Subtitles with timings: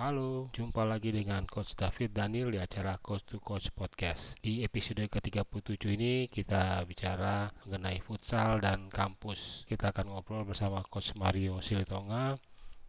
[0.00, 4.40] Halo, jumpa lagi dengan Coach David Daniel di acara Coach to Coach Podcast.
[4.40, 9.68] Di episode ke-37 ini kita bicara mengenai futsal dan kampus.
[9.68, 12.32] Kita akan ngobrol bersama Coach Mario Silitonga,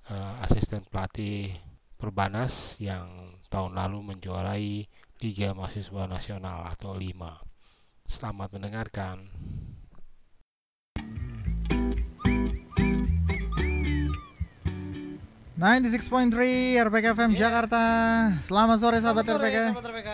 [0.08, 1.52] uh, asisten pelatih
[2.00, 4.80] Perbanas yang tahun lalu menjuarai
[5.20, 7.43] Liga Mahasiswa Nasional atau LIMA.
[8.07, 9.28] Selamat mendengarkan.
[15.62, 17.46] 96.3 RPK FM yeah.
[17.46, 17.82] Jakarta.
[18.41, 19.57] Selamat sore sahabat Selamat sore, RPK.
[19.61, 20.10] Sahabat RPK.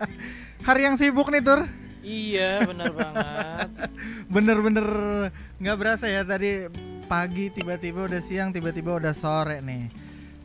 [0.68, 1.64] Hari yang sibuk nih Tur.
[2.04, 3.68] Iya, benar banget.
[4.36, 4.86] Bener-bener
[5.56, 6.68] nggak berasa ya tadi
[7.08, 9.88] pagi tiba-tiba udah siang tiba-tiba udah sore nih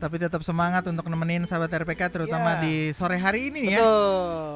[0.00, 2.62] tapi tetap semangat untuk nemenin sahabat RPK terutama yeah.
[2.64, 3.84] di sore hari ini ya.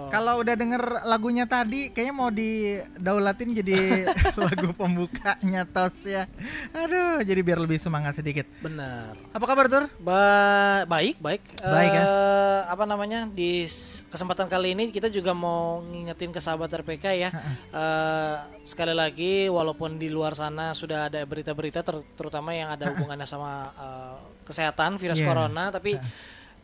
[0.09, 4.09] Kalau udah denger lagunya tadi kayaknya mau didaulatin jadi
[4.41, 6.25] lagu pembukanya tos ya.
[6.73, 8.49] Aduh, jadi biar lebih semangat sedikit.
[8.65, 9.21] Benar.
[9.37, 9.85] Apa kabar Tur?
[10.01, 11.43] Ba baik, baik.
[11.61, 12.05] Baik uh, ya.
[12.09, 13.29] Eh, apa namanya?
[13.29, 13.69] Di
[14.09, 17.29] kesempatan kali ini kita juga mau ngingetin ke sahabat RPK ya.
[17.69, 23.29] uh, sekali lagi walaupun di luar sana sudah ada berita-berita ter terutama yang ada hubungannya
[23.29, 25.29] sama uh, kesehatan virus yeah.
[25.29, 25.97] corona tapi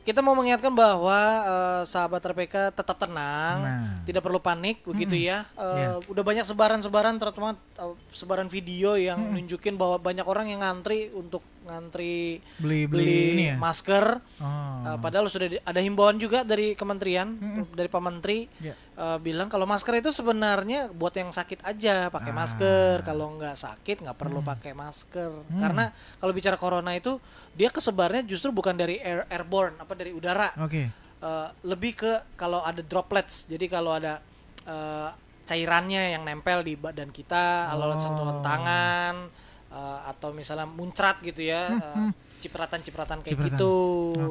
[0.00, 4.00] kita mau mengingatkan bahwa uh, sahabat RPK tetap tenang, nah.
[4.08, 5.26] tidak perlu panik begitu hmm.
[5.28, 5.38] ya.
[5.52, 5.92] Uh, yeah.
[6.08, 9.36] Udah banyak sebaran-sebaran terutama uh, sebaran video yang hmm.
[9.36, 13.56] nunjukin bahwa banyak orang yang ngantri untuk ngantri beli beli, beli ini ya?
[13.60, 14.18] masker.
[14.40, 14.46] Oh.
[14.46, 17.76] Uh, padahal sudah di, ada himbauan juga dari kementerian hmm.
[17.76, 18.76] dari Pak Menteri yeah.
[18.96, 22.36] uh, bilang kalau masker itu sebenarnya buat yang sakit aja pakai ah.
[22.36, 22.94] masker.
[23.04, 24.48] Kalau nggak sakit nggak perlu hmm.
[24.56, 25.30] pakai masker.
[25.30, 25.60] Hmm.
[25.60, 25.84] Karena
[26.16, 27.20] kalau bicara corona itu
[27.52, 30.50] dia kesebarnya justru bukan dari air airborne apa dari udara.
[30.56, 30.72] Oke.
[30.72, 30.86] Okay.
[31.20, 33.44] Uh, lebih ke kalau ada droplets.
[33.44, 34.24] Jadi kalau ada
[34.64, 35.12] uh,
[35.44, 37.98] cairannya yang nempel di badan kita, oh.
[38.00, 39.28] sentuhan tangan
[39.70, 42.10] uh, atau misalnya muncrat gitu ya, uh,
[42.42, 43.56] cipratan-cipratan kayak Cipratan.
[43.56, 43.74] gitu.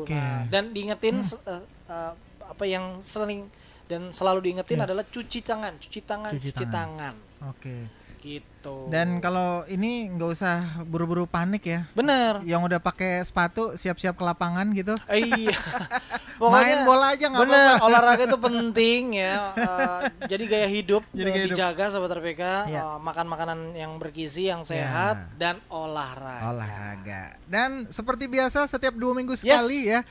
[0.03, 0.15] Okay.
[0.15, 1.39] Nah, dan diingetin hmm.
[1.47, 2.13] uh, uh,
[2.45, 3.49] apa yang sering
[3.89, 4.85] dan selalu diingetin yeah.
[4.85, 7.15] adalah cuci tangan, cuci tangan, cuci, cuci tangan.
[7.17, 7.49] tangan.
[7.49, 7.63] Oke.
[7.63, 8.91] Okay gitu.
[8.91, 11.87] Dan kalau ini nggak usah buru-buru panik ya.
[11.95, 12.43] Bener.
[12.43, 14.99] Yang udah pakai sepatu siap-siap ke lapangan gitu.
[15.09, 15.55] iya.
[16.39, 17.83] Main bola aja nggak apa-apa.
[17.83, 19.33] Olahraga itu penting ya.
[19.55, 21.93] Uh, jadi gaya hidup jadi gaya dijaga hidup.
[21.95, 22.43] sahabat RPK.
[22.71, 22.81] Ya.
[22.83, 25.39] Uh, makan makanan yang bergizi, yang sehat ya.
[25.39, 26.51] dan olahraga.
[26.51, 27.23] Olahraga.
[27.47, 29.91] Dan seperti biasa setiap dua minggu sekali yes.
[29.91, 30.01] ya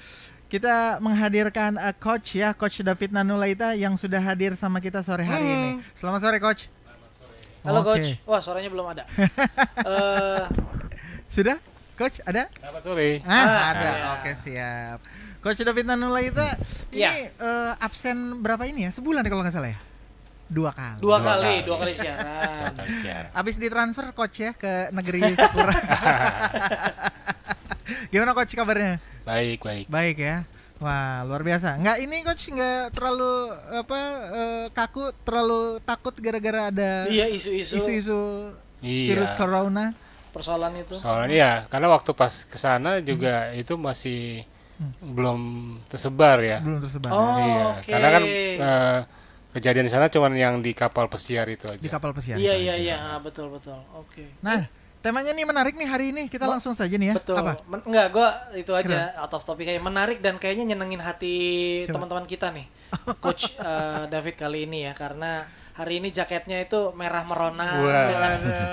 [0.49, 5.45] kita menghadirkan uh, coach ya, coach David Nanulaita yang sudah hadir sama kita sore hari
[5.45, 5.57] hmm.
[5.61, 5.71] ini.
[5.93, 6.73] Selamat sore coach.
[7.67, 7.91] Halo okay.
[7.91, 8.11] coach.
[8.29, 9.03] Wah, suaranya belum ada.
[9.83, 10.47] uh,
[11.35, 11.59] Sudah?
[11.99, 12.47] Coach, ada?
[12.55, 13.19] Selamat sore.
[13.27, 13.91] Ah, ah ada.
[13.91, 14.07] Ya.
[14.15, 14.99] Oke, siap.
[15.43, 16.55] Coach David Nanulaita
[16.91, 17.31] ini ya.
[17.39, 18.91] uh, absen berapa ini ya?
[18.95, 19.79] Sebulan ya kalau nggak salah ya?
[20.49, 20.99] Dua kali.
[21.03, 22.71] Dua, dua kali, kali, dua kali siaran.
[22.75, 23.31] dua kali siaran.
[23.35, 25.75] Abis ditransfer coach ya ke negeri Sakura.
[28.15, 29.03] Gimana coach kabarnya?
[29.27, 29.87] Baik, baik.
[29.91, 30.37] Baik ya.
[30.79, 31.75] Wah luar biasa.
[31.83, 34.01] Nggak ini coach nggak terlalu apa
[34.31, 38.21] uh, kaku, terlalu takut gara-gara ada iya isu-isu isu-isu
[38.79, 39.15] iya.
[39.15, 39.91] virus corona.
[40.31, 40.95] Persoalan itu.
[40.95, 43.61] Soalnya ya, karena waktu pas ke sana juga hmm.
[43.65, 44.47] itu masih
[44.79, 45.19] hmm.
[45.19, 45.41] belum
[45.91, 46.63] tersebar ya.
[46.63, 47.11] Belum tersebar.
[47.11, 47.91] Oh, iya, okay.
[47.91, 48.23] karena kan
[48.63, 49.01] uh,
[49.59, 51.83] kejadian di sana cuma yang di kapal pesiar itu aja.
[51.83, 52.39] Di kapal pesiar.
[52.39, 53.83] Iya iya iya, betul betul.
[53.99, 54.23] Oke.
[54.23, 54.29] Okay.
[54.47, 56.27] Nah, Temanya nih menarik nih hari ini.
[56.27, 57.17] Kita Ma langsung saja nih ya.
[57.17, 57.39] Betul.
[57.39, 57.63] Apa?
[57.71, 59.23] Men enggak, gua itu aja Keren.
[59.23, 61.37] out of topic kayak menarik dan kayaknya nyenengin hati
[61.87, 62.67] teman-teman kita nih.
[63.23, 65.47] Coach uh, David kali ini ya karena
[65.79, 68.09] hari ini jaketnya itu merah merona wow.
[68.11, 68.33] dengan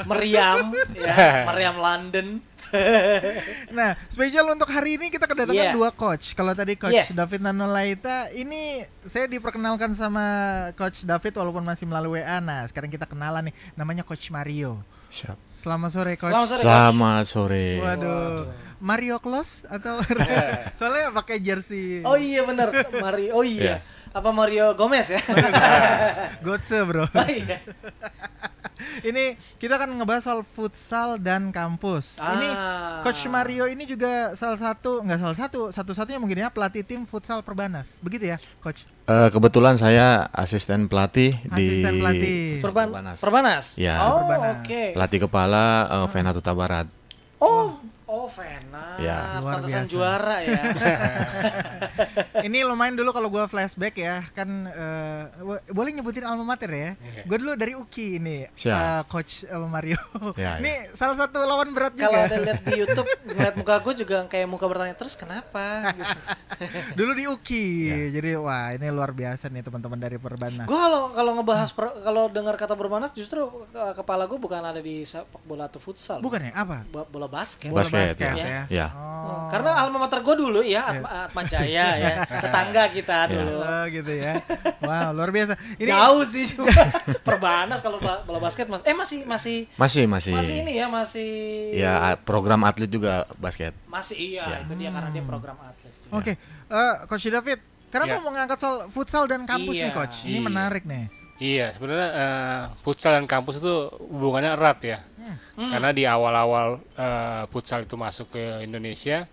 [0.09, 1.13] meriam ya,
[1.53, 2.41] meriam London.
[3.77, 5.75] nah, spesial untuk hari ini kita kedatangan yeah.
[5.77, 6.33] dua coach.
[6.33, 7.05] Kalau tadi coach yeah.
[7.13, 10.25] David Nanolaita, ini saya diperkenalkan sama
[10.73, 12.41] coach David walaupun masih melalui WA.
[12.41, 13.55] Nah, sekarang kita kenalan nih.
[13.77, 14.81] Namanya coach Mario.
[15.13, 15.37] Siap.
[15.65, 16.29] Selamat sore coach.
[16.29, 16.61] Selamat sore.
[16.61, 17.65] Selamat sore.
[17.81, 18.05] Waduh.
[18.05, 18.45] Waduh.
[18.79, 20.01] Mario Klos atau
[20.77, 22.03] soalnya pakai jersey.
[22.03, 23.31] Oh iya benar Mario.
[23.35, 23.79] Oh iya.
[23.79, 23.79] Yeah.
[24.15, 25.19] Apa Mario Gomez ya?
[26.45, 27.03] Gotse bro.
[27.03, 27.59] Oh, iya.
[29.09, 32.19] ini kita kan ngebahas soal futsal dan kampus.
[32.19, 32.35] Ah.
[32.35, 32.47] Ini
[33.03, 37.43] Coach Mario ini juga salah satu nggak salah satu satu-satunya mungkin ya pelatih tim futsal
[37.43, 37.99] Perbanas.
[37.99, 38.87] Begitu ya, Coach?
[39.05, 42.39] Uh, kebetulan saya asisten pelatih asisten di pelatih.
[42.63, 43.17] Perban Perbanas.
[43.19, 43.66] Perbanas.
[43.75, 43.95] Ya.
[43.99, 44.63] Oh, oke.
[44.63, 44.87] Okay.
[44.95, 46.87] Pelatih kepala uh, Venatuta Barat.
[47.39, 47.78] Oh,
[48.16, 48.96] Oh, Vena.
[48.96, 49.44] Ya.
[49.44, 50.64] Pantesan juara ya.
[52.47, 56.91] ini lumayan dulu kalau gue flashback ya, kan uh, boleh nyebutin alma mater ya.
[56.96, 57.28] Yeah.
[57.28, 60.00] Gue dulu dari UKI ini, uh, coach uh, Mario.
[60.40, 60.96] Ya, ini ya.
[60.96, 62.08] salah satu lawan berat juga.
[62.08, 65.91] Kalau ada lihat di YouTube, ngeliat muka gue juga kayak muka bertanya terus kenapa?
[67.00, 67.96] dulu di UKI, ya.
[68.16, 70.67] jadi wah ini luar biasa nih teman-teman dari Perbanas.
[70.72, 75.03] Gue kalau kalau ngebahas per, kalau dengar kata Perbanas justru kepala gue bukan ada di
[75.03, 76.23] sepak bola atau futsal.
[76.23, 76.52] Bukan ya?
[76.56, 76.88] Apa?
[76.88, 77.76] Bola basket.
[77.76, 78.46] Basket basket, basket ya.
[78.46, 78.63] ya.
[78.69, 78.87] Ya.
[78.91, 79.47] Oh.
[79.47, 83.31] Karena alma mater gue dulu ya, Atma, Atma Jaya ya, tetangga kita Iya.
[83.31, 83.57] dulu.
[83.57, 84.34] Oh, gitu ya.
[84.79, 85.53] Wow, luar biasa.
[85.75, 86.69] Ini Jauh sih cuma
[87.28, 88.81] perbanas kalau bola basket mas.
[88.81, 90.34] Eh masih masih Masih masih.
[90.34, 91.31] masih ini ya masih.
[91.73, 93.73] Ya program atlet juga basket.
[93.85, 94.57] Masih iya Ya.
[94.61, 95.93] itu dia karena dia program atlet.
[96.09, 96.37] Oke,
[96.67, 98.22] eh, Coach David, kenapa Ya.
[98.22, 99.96] mau ngangkat soal futsal dan kampus nih, Iya.
[99.96, 100.17] Coach?
[100.23, 100.41] Ini Iya.
[100.43, 101.05] menarik nih.
[101.35, 104.99] Iya, sebenarnya eh, futsal dan kampus itu hubungannya erat ya.
[105.55, 109.28] Karena di awal-awal eh, futsal itu masuk ke Indonesia,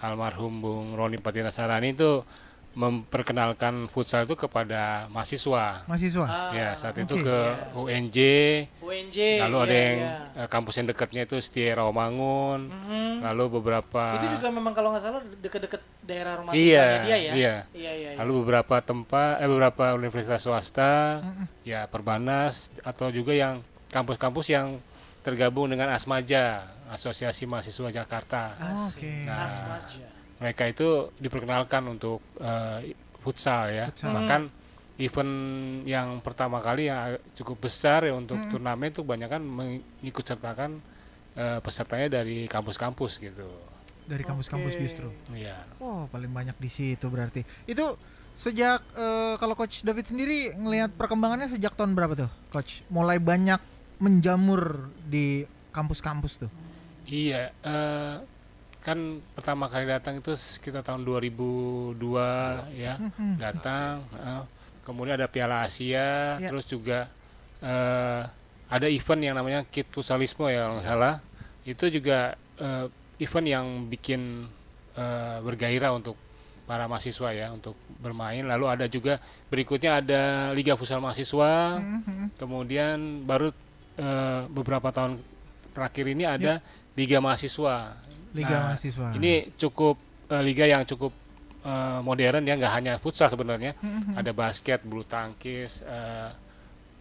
[0.00, 2.24] almarhum Bung Roni Patinasarani itu
[2.72, 5.84] memperkenalkan futsal itu kepada mahasiswa.
[5.84, 6.24] Mahasiswa.
[6.24, 7.22] Ah, ya, saat itu oke.
[7.22, 7.38] ke
[7.76, 8.18] UNJ,
[8.80, 9.18] UNJ.
[9.44, 10.14] lalu iya, ada yang iya.
[10.40, 13.12] eh, kampus yang dekatnya itu Setia Rawamangun, Mhm.
[13.22, 17.16] lalu beberapa Itu juga memang kalau nggak salah deket-deket daerah rumah Iya, dia ya.
[17.16, 17.32] iya.
[17.34, 17.92] Iya iya.
[17.92, 18.10] iya.
[18.16, 21.20] Lalu beberapa tempat, eh, beberapa universitas swasta,
[21.62, 23.60] ya Perbanas atau juga yang
[23.92, 24.80] kampus-kampus yang
[25.20, 28.56] tergabung dengan Asmaja, Asosiasi Mahasiswa Jakarta.
[28.58, 28.96] Asik.
[29.04, 29.12] Oke.
[29.28, 30.06] Nah, Asmaja.
[30.42, 33.86] Mereka itu diperkenalkan untuk eh, futsal ya.
[33.94, 34.10] Futsal.
[34.18, 34.42] Bahkan
[34.98, 35.32] event
[35.86, 40.82] yang pertama kali yang cukup besar ya untuk turnamen itu banyak kan mengikut sertakan
[41.38, 43.46] eh, pesertanya dari kampus-kampus gitu.
[44.02, 44.82] Dari kampus-kampus Oke.
[44.82, 45.08] justru.
[45.30, 45.62] Iya.
[45.78, 47.46] Oh, paling banyak di situ berarti.
[47.70, 47.94] Itu
[48.34, 52.82] sejak eh, kalau Coach David sendiri ngelihat perkembangannya sejak tahun berapa tuh, Coach?
[52.90, 53.62] Mulai banyak
[54.02, 56.50] menjamur di kampus-kampus tuh.
[57.06, 58.14] Iya, eh,
[58.82, 58.98] kan
[59.32, 61.94] pertama kali datang itu sekitar tahun 2002
[62.74, 62.98] ya,
[63.38, 64.02] datang.
[64.18, 64.42] eh,
[64.82, 66.50] kemudian ada Piala Asia, Ya.
[66.50, 67.06] terus juga
[67.62, 68.22] eh,
[68.66, 71.14] ada event yang namanya Kid Futsalismo ya kalau nggak salah.
[71.62, 72.86] Itu juga eh,
[73.22, 74.50] event yang bikin
[74.98, 76.18] eh, bergairah untuk
[76.66, 78.42] para mahasiswa ya untuk bermain.
[78.42, 81.78] Lalu ada juga berikutnya ada Liga Futsal Mahasiswa.
[81.78, 82.34] Mhm.
[82.34, 83.54] Kemudian baru
[83.94, 85.22] eh, beberapa tahun
[85.70, 86.58] terakhir ini ada
[86.98, 87.94] Liga Mahasiswa.
[88.32, 89.06] Liga Nah, mahasiswa.
[89.12, 89.96] Ini cukup
[90.28, 91.12] eh, liga yang cukup
[91.62, 93.76] eh, modern ya, nggak hanya futsal sebenarnya.
[93.78, 94.16] Mhm.
[94.16, 96.30] Ada basket, bulu tangkis, eh,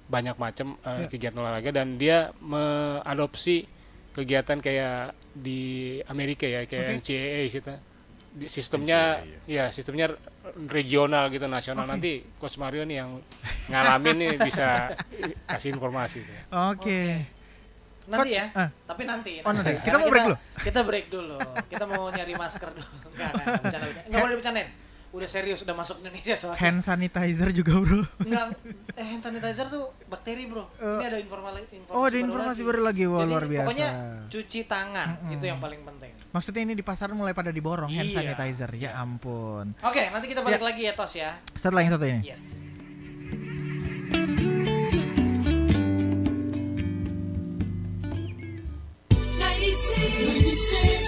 [0.06, 1.04] banyak macam Ya.
[1.04, 3.64] eh, kegiatan olahraga dan dia mengadopsi
[4.12, 5.62] kegiatan kayak di
[6.06, 6.96] Amerika ya, kayak Oke.
[7.00, 7.72] NCAA gitu.
[8.32, 10.08] Di- Sistemnya ya sistemnya
[10.68, 11.92] regional gitu nasional Oke.
[11.92, 13.20] nanti Coach Mario nih yang
[13.68, 14.96] ngalamin nih bisa
[15.48, 16.24] kasih informasi.
[16.24, 16.42] ya.
[16.72, 17.28] Oke.
[18.12, 18.46] Nanti Coach, ya.
[18.54, 18.70] ah.
[18.86, 19.32] Tapi nanti.
[19.40, 19.72] Oh, nanti.
[19.80, 20.36] Kita mau break dulu?
[20.60, 21.38] Kita break dulu.
[21.66, 22.92] Kita mau nyari masker dulu.
[23.16, 24.08] Enggak, enggak, enggak bercanda, bercanda.
[24.08, 24.70] Enggak boleh bercandain.
[25.12, 26.60] Udah serius, udah masuk Indonesia soalnya.
[26.62, 28.00] Hand sanitizer juga, Bro.
[28.24, 28.46] Enggak,
[28.96, 30.72] eh hand sanitizer tuh bakteri bro.
[30.80, 33.04] Eh, Ini ada informasi, informasi Oh, ada informasi baru lagi.
[33.08, 33.68] Wah, luar biasa.
[33.68, 33.90] Pokoknya
[34.28, 36.16] cuci tangan itu yang paling penting.
[36.32, 38.24] Maksudnya ini di pasaran mulai pada diborong hand Iya.
[38.24, 38.72] sanitizer.
[38.80, 39.76] Ya ampun.
[39.84, 41.36] Oke, nanti kita balik lagi ya Tos ya.
[41.60, 42.22] Setelah yang satu ini.
[42.24, 42.44] Yes.
[50.24, 51.01] Nah,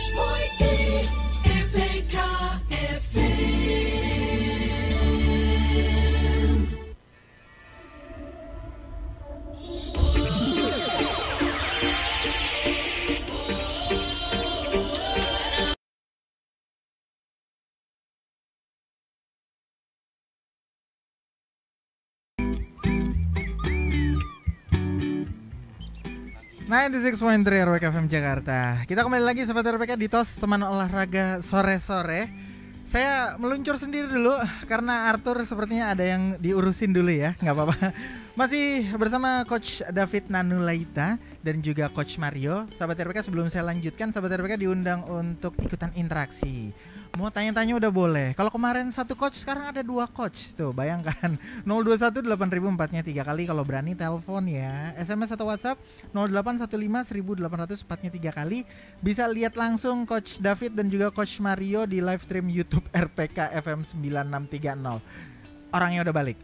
[26.73, 28.81] 96.3 RWK FM Jakarta.
[28.89, 32.33] Kita kembali lagi Sobat RPK di TOS teman olahraga sore-sore.
[32.81, 34.33] Saya meluncur sendiri dulu
[34.65, 37.77] karena Arthur sepertinya ada yang diurusin dulu ya, nggak apa-apa.
[38.41, 42.65] Masih bersama Coach David Nanulaita dan juga Coach Mario.
[42.73, 46.73] Sahabat RPK sebelum saya lanjutkan, Sahabat RPK diundang untuk ikutan interaksi.
[47.13, 48.33] Mau tanya-tanya udah boleh.
[48.33, 50.49] Kalau kemarin satu coach, sekarang ada dua coach.
[50.57, 51.37] Tuh, bayangkan.
[51.69, 54.97] 021 8004-nya tiga kali kalau berani telepon ya.
[54.97, 55.77] SMS atau WhatsApp
[56.09, 58.65] 0815 1800 4-nya tiga kali.
[58.97, 63.85] Bisa lihat langsung Coach David dan juga Coach Mario di live stream YouTube RPK FM
[63.85, 65.69] 9630.
[65.69, 66.41] Orangnya udah balik.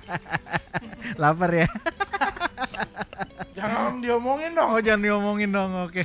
[1.20, 1.68] Lapar ya.
[3.60, 4.72] Jangan diomongin dong.
[4.72, 6.00] Oh jangan diomongin dong, oke.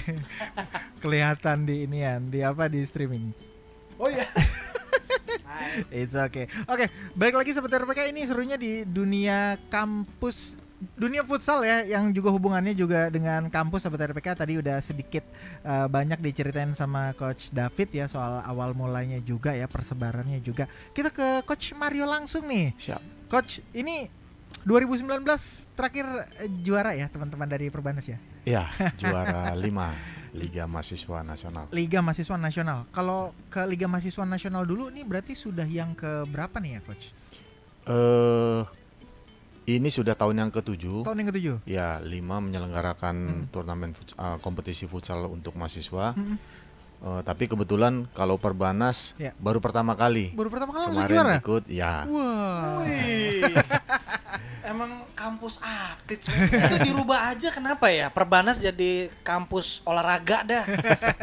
[0.99, 3.44] Kelihatan di inian, di apa di streaming.
[3.99, 4.27] Oh iya.
[5.91, 6.47] It's okay.
[6.67, 10.59] Oke, balik lagi seperti RPK ini serunya di dunia kampus
[10.99, 15.23] dunia futsal ya yang juga hubungannya juga dengan kampus sahabat RPK tadi udah sedikit
[15.63, 20.67] uh, banyak diceritain sama coach David ya soal awal mulanya juga ya persebarannya juga.
[20.91, 22.75] Kita ke coach Mario langsung nih.
[22.75, 23.01] Siap.
[23.31, 24.05] Coach, ini
[24.67, 25.23] 2019
[25.73, 26.05] terakhir
[26.41, 28.19] eh, juara ya teman-teman dari Perbanas ya.
[28.45, 28.69] Ya,
[29.01, 31.65] juara 5 Liga Mahasiswa Nasional.
[31.71, 32.83] Liga Mahasiswa Nasional.
[32.91, 37.05] Kalau ke Liga Mahasiswa Nasional dulu nih berarti sudah yang ke berapa nih ya coach?
[37.87, 38.63] Eh
[39.65, 41.01] Ini sudah tahun yang ketujuh.
[41.01, 41.55] Tahun yang ketujuh.
[41.65, 46.13] Ya, lima menyelenggarakan turnamen futs- uh, kompetisi futsal untuk mahasiswa.
[46.13, 46.37] Mm-mm.
[47.05, 49.29] Uh, tapi kebetulan kalau Perbanas Ya.
[49.37, 50.33] baru pertama kali.
[50.33, 51.35] Baru pertama kali langsung Kemarin juara.
[51.37, 51.93] ikut, ya.
[52.09, 52.81] Wah.
[54.65, 56.65] Emang kampus atlet sebenarnya.
[56.65, 58.09] itu dirubah aja kenapa ya?
[58.09, 60.65] Perbanas jadi kampus olahraga dah.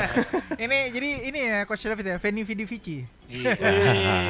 [0.62, 3.02] ini jadi ini ya Coach David ya, Feni Vidi Vici.
[3.26, 3.58] Iya.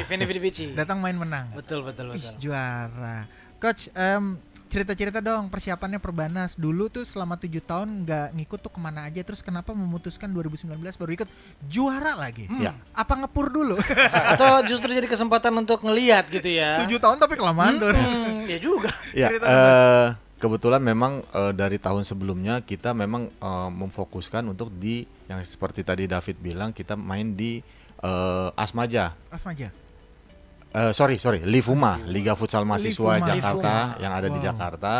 [0.09, 0.65] Vini Vidi Vici.
[0.73, 1.53] Datang main menang.
[1.53, 2.33] Betul betul Ih, betul.
[2.41, 3.29] juara.
[3.61, 4.41] Coach, em,
[4.73, 6.57] cerita-cerita dong persiapannya Perbanas.
[6.57, 9.21] Dulu tuh selama tujuh tahun nggak ngikut tuh ke mana aja.
[9.21, 11.29] Terus kenapa memutuskan 2019 baru ikut
[11.69, 12.49] juara lagi?
[12.49, 12.65] Hmm.
[12.65, 12.73] Ya.
[12.97, 13.77] Apa ngepur dulu?
[14.33, 16.81] Atau justru jadi kesempatan untuk ngeliat gitu ya.
[16.81, 17.93] tujuh tahun tapi kelamaan tuh.
[17.93, 18.89] Hmm, ya juga.
[19.13, 20.07] Ya, Cerita eh,
[20.41, 26.09] kebetulan memang eh, dari tahun sebelumnya kita memang eh, memfokuskan untuk di yang seperti tadi
[26.09, 27.61] David bilang kita main di
[28.01, 29.13] eh, Asmaja.
[29.29, 29.82] Asmaja.
[30.73, 33.27] Eh, sorry, sorry, Livuma, Liga Futsal Mahasiswa Livuma.
[33.29, 33.53] Jakarta
[33.93, 34.01] Livuma.
[34.01, 34.45] yang ada di Wow.
[34.49, 34.93] Jakarta.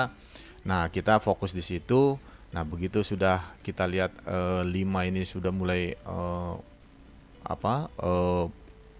[0.64, 2.16] Nah, kita fokus di situ.
[2.54, 6.54] Nah, begitu sudah kita lihat eh, lima ini sudah mulai eh,
[7.44, 8.46] apa eh,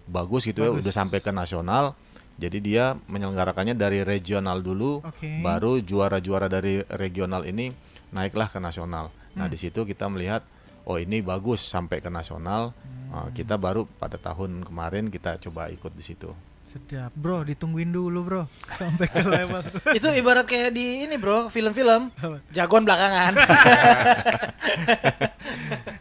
[0.04, 0.74] bagus gitu Bagus.
[0.74, 1.94] ya, udah sampai ke nasional.
[2.34, 5.38] Jadi dia menyelenggarakannya dari regional dulu, Oke.
[5.38, 7.70] baru juara-juara dari regional ini
[8.10, 9.14] naiklah ke nasional.
[9.38, 9.52] Nah, Hmm.
[9.54, 10.42] di situ kita melihat
[10.82, 12.74] oh ini bagus sampai ke nasional.
[12.74, 13.14] Hmm.
[13.14, 16.34] Uh, kita baru pada tahun kemarin kita coba ikut di situ.
[16.74, 17.40] Sedap, bro.
[17.40, 18.42] Ditungguin dulu, bro.
[18.74, 19.62] Sampai ke level.
[19.98, 22.10] Itu ibarat kayak di ini bro, film-film.
[22.50, 23.32] Jagoan belakangan.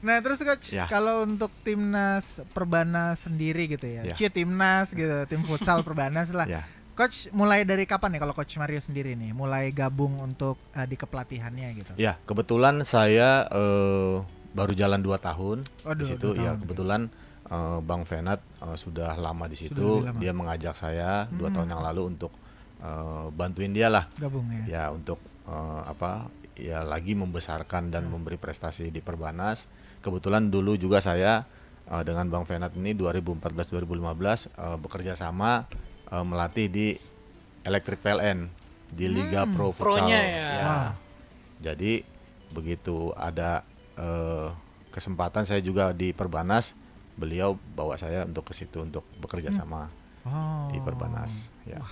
[0.03, 0.85] Nah, terus coach, Ya.
[0.85, 4.01] kalau untuk timnas Perbanas sendiri gitu ya.
[4.03, 4.13] Ya.
[4.13, 6.43] Cie timnas gitu, tim futsal Perbanas lah.
[6.43, 6.61] Ya.
[6.93, 10.93] Coach mulai dari kapan nih kalau coach Mario sendiri nih mulai gabung untuk eh, di
[10.93, 11.91] kepelatihannya gitu?
[11.95, 14.13] Ya, kebetulan saya eh,
[14.51, 16.21] baru jalan dua tahun Waduh, di situ.
[16.21, 16.57] dua Ya, tahun.
[16.61, 16.99] kebetulan
[17.45, 20.01] eh, Bang Venat eh, sudah lama di situ.
[20.01, 20.17] lama.
[20.17, 21.55] Dia mengajak saya dua Hmm.
[21.55, 22.31] tahun yang lalu untuk
[22.79, 24.63] eh, bantuin dia lah, Gabung ya.
[24.65, 26.27] ya untuk eh, apa?
[26.53, 28.13] Ya lagi membesarkan dan Hmm.
[28.13, 29.65] memberi prestasi di Perbanas.
[29.99, 31.47] Kebetulan dulu juga saya
[31.85, 33.89] eh, dengan Bang Venat ini 2014-2015
[34.49, 35.65] eh, bekerja sama
[36.05, 36.87] eh, melatih di
[37.61, 38.51] Electric PLN
[38.89, 40.03] di Liga Hmm, Pro Futsal.
[40.03, 40.47] pronya ya.
[40.61, 40.89] Wah.
[41.59, 42.03] Jadi
[42.51, 43.63] begitu ada
[43.95, 44.49] eh,
[44.89, 46.75] kesempatan saya juga di Perbanas,
[47.15, 49.59] beliau bawa saya untuk ke situ untuk bekerja Hmm.
[49.59, 49.81] sama
[50.23, 50.69] Oh.
[50.69, 51.51] di Perbanas.
[51.63, 51.83] Ya.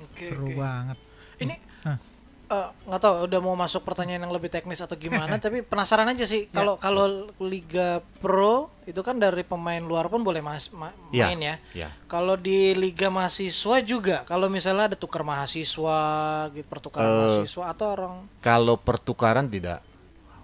[0.00, 0.54] Oke, Seru oke.
[0.54, 0.98] banget.
[1.38, 1.98] Ini Hah.
[2.46, 6.24] eh, nggak tahu udah mau masuk pertanyaan yang lebih teknis atau gimana, tapi penasaran aja
[6.24, 6.54] sih Ya.
[6.54, 7.06] kalau kalau
[7.38, 11.26] Liga Pro itu kan dari pemain luar pun boleh mas, ma- Ya.
[11.26, 11.56] main ya.
[11.76, 11.88] Ya.
[12.06, 16.00] Kalau di Liga Mahasiswa juga, kalau misalnya ada tukar mahasiswa,
[16.50, 19.82] gitu, pertukaran Eh, mahasiswa atau orang Kalau pertukaran tidak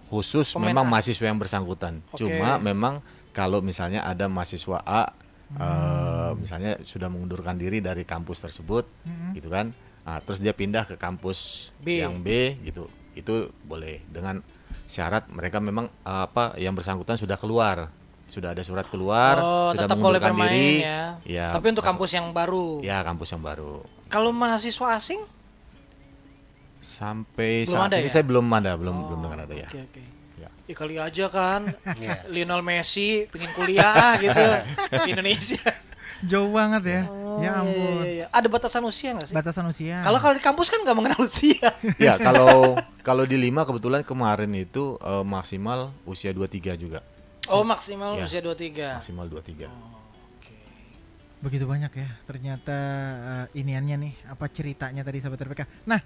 [0.06, 0.90] khusus Pemain memang A.
[0.90, 1.98] mahasiswa yang bersangkutan.
[2.08, 2.18] Oke.
[2.20, 3.02] Cuma memang
[3.36, 5.12] kalau misalnya ada mahasiswa A
[5.46, 5.62] Hmm.
[5.62, 9.30] eh, misalnya sudah mengundurkan diri dari kampus tersebut Mm-mm.
[9.30, 9.70] gitu kan.
[10.02, 12.02] Nah, terus dia pindah ke kampus B.
[12.02, 12.88] yang B gitu.
[13.12, 14.42] Itu boleh dengan
[14.86, 17.94] syarat mereka memang eh, apa yang bersangkutan sudah keluar.
[18.26, 20.82] Sudah ada surat keluar, oh, sudah tetap boleh mengundurkan bermain diri.
[20.82, 21.02] ya.
[21.22, 22.66] Ya, Tapi untuk masuk- kampus yang baru.
[22.82, 23.86] Ya, kampus yang baru.
[24.10, 25.22] Kalau mahasiswa asing?
[26.82, 28.12] Sampai Belum saat ini ya?
[28.12, 29.68] saya belum ada, belum Oh, belum dengar ada ya.
[29.68, 30.02] Oke oke.
[30.66, 30.74] Ya.
[30.74, 32.26] Kali aja kan, Iya.
[32.26, 34.42] Lionel Messi pengen kuliah gitu
[34.90, 35.62] ke Indonesia.
[36.22, 37.02] Jauh banget ya.
[37.06, 37.92] Oh, ya iya, ampun.
[38.00, 38.26] iya, iya.
[38.32, 39.34] Ada batasan usia nggak sih?
[39.36, 40.00] Batasan usia.
[40.00, 41.68] Kalau kalau di kampus kan nggak mengenal usia.
[42.00, 47.04] Ya, kalau kalau di lima kebetulan kemarin itu eh, maksimal usia 23 juga.
[47.46, 48.24] Oh maksimal Ya.
[48.24, 49.68] usia 23 Maksimal 23.
[50.34, 50.50] Oke.
[51.36, 52.78] begitu banyak ya ternyata
[53.46, 55.62] eh, iniannya nih apa ceritanya tadi sahabat RPK.
[55.84, 56.00] Nah,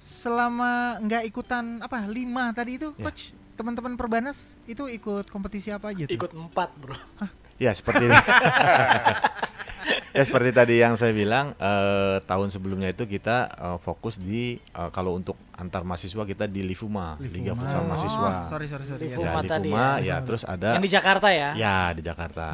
[0.00, 3.04] selama nggak ikutan apa lima tadi itu Ya.
[3.04, 6.14] coach teman-teman Perbanas itu ikut kompetisi apa aja tuh?
[6.14, 6.96] Ikut empat bro.
[7.60, 8.08] Ya, seperti
[10.12, 14.90] Ya seperti tadi yang saya bilang eh, tahun sebelumnya itu kita eh, fokus di eh,
[14.92, 17.64] kalau untuk antar mahasiswa kita di Livuma, Liga Livuma.
[17.64, 18.30] Futsal Oh, Mahasiswa.
[18.46, 19.02] sorry sorry sorry.
[19.08, 19.24] Livuma.
[19.24, 19.32] Ya.
[19.32, 20.04] Ya, tadi Livuma, ya.
[20.04, 21.50] ya terus ada Yang di Jakarta ya?
[21.56, 22.46] Ya di Jakarta.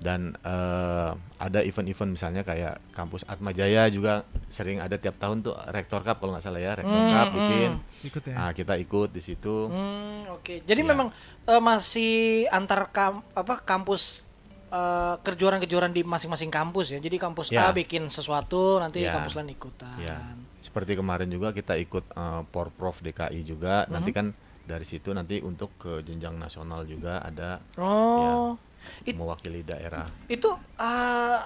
[0.00, 5.52] Dan eh, ada event-event misalnya kayak kampus Atma Jaya juga sering ada tiap tahun tuh
[5.68, 7.36] Rektor Cup kalau nggak salah ya Rektor Hmm, Cup hmm.
[7.36, 7.70] bikin.
[8.02, 8.34] Ikut ya.
[8.34, 9.68] Nah, kita ikut di situ.
[9.68, 10.64] Hmm, oke.
[10.64, 10.88] Jadi Ya.
[10.88, 11.12] memang
[11.44, 12.12] eh, masih
[12.48, 14.24] antar kam apa kampus
[14.70, 16.98] eh, kejuaraan-kejuaraan di masing-masing kampus ya.
[16.98, 17.68] Jadi kampus Ya.
[17.68, 19.12] A bikin sesuatu, nanti Ya.
[19.12, 20.00] kampus lain ikutan.
[20.00, 20.16] Ya.
[20.60, 23.84] Seperti kemarin juga kita ikut eh, Porprov DKI juga.
[23.84, 24.00] Hmm.
[24.00, 24.32] Nanti kan
[24.70, 28.54] dari situ nanti untuk ke jenjang nasional juga ada Oh.
[29.02, 30.06] It- mewakili daerah.
[30.26, 31.38] Itu eh,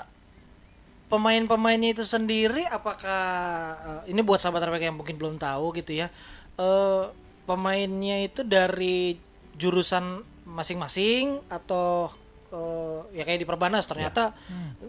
[1.07, 3.25] pemain-pemainnya itu sendiri apakah
[4.05, 6.09] eh, ini buat sahabat RPK yang mungkin belum tahu gitu ya.
[6.55, 7.05] eh
[7.45, 9.19] pemainnya itu dari
[9.55, 12.09] jurusan masing-masing atau
[12.49, 14.33] eh, ya kayak di Perbanas ternyata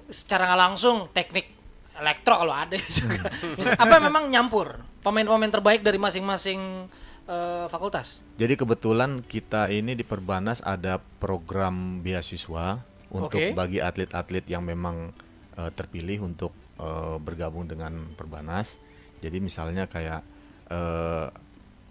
[0.08, 1.50] secara nggak langsung teknik
[1.96, 3.26] elektro kalau ada juga.
[3.56, 4.68] Misal- apa memang nyampur
[5.02, 6.86] pemain-pemain terbaik dari masing-masing
[7.28, 8.22] eh, fakultas?
[8.38, 13.54] Jadi kebetulan kita ini di Perbanas ada program beasiswa untuk Oke.
[13.54, 15.14] bagi atlet-atlet yang memang
[15.58, 18.78] eh, terpilih untuk eh, bergabung dengan Perbanas.
[19.24, 20.22] Jadi misalnya kayak
[20.70, 21.28] eh,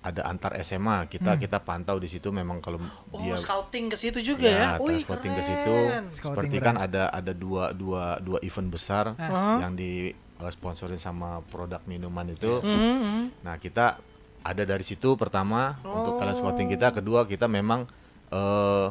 [0.04, 2.76] ada antar SMA kita kita pantau di situ memang kalau
[3.08, 4.76] Oh, dia scouting ke situ juga ya.
[4.76, 5.74] ya, Wih, scouting ke situ
[6.12, 9.64] seperti kan ada ada dua dua dua event besar Hah?
[9.64, 10.12] yang di
[10.52, 12.60] sponsorin sama produk minuman itu.
[12.60, 13.22] Mhm, mhm.
[13.48, 13.96] Nah, kita
[14.44, 17.88] ada dari situ pertama untuk talent scouting kita, kedua kita memang
[18.28, 18.88] eh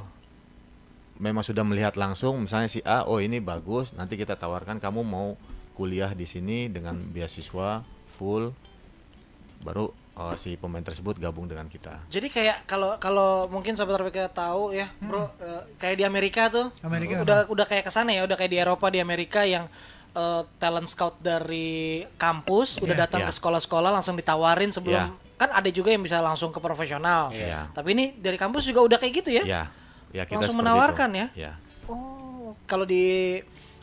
[1.15, 5.37] memang sudah melihat langsung misalnya si A, oh ini bagus, nanti kita tawarkan kamu mau
[5.73, 8.49] kuliah di sini dengan beasiswa full
[9.61, 12.01] baru eh, si pemain tersebut gabung dengan kita.
[12.09, 16.73] Jadi kayak kalau kalau mungkin sahabat RPK tahu ya, Bro, eh, kayak di Amerika tuh.
[16.81, 19.69] Amerika udah udah kayak ke sana ya, udah kayak di Eropa di Amerika yang
[20.13, 23.03] eh, talent scout dari kampus udah Iya.
[23.05, 23.29] datang Iya.
[23.29, 25.21] ke sekolah-sekolah langsung ditawarin sebelum Iya.
[25.35, 27.29] Kan ada juga yang bisa langsung ke profesional.
[27.29, 27.69] Iya.
[27.71, 29.43] Tapi ini dari kampus juga udah kayak gitu ya.
[29.43, 29.63] Ya,
[30.11, 31.19] ya kita Langsung menawarkan itu.
[31.19, 31.27] ya?
[31.35, 31.51] Ya.
[31.85, 33.37] Oh, kalau di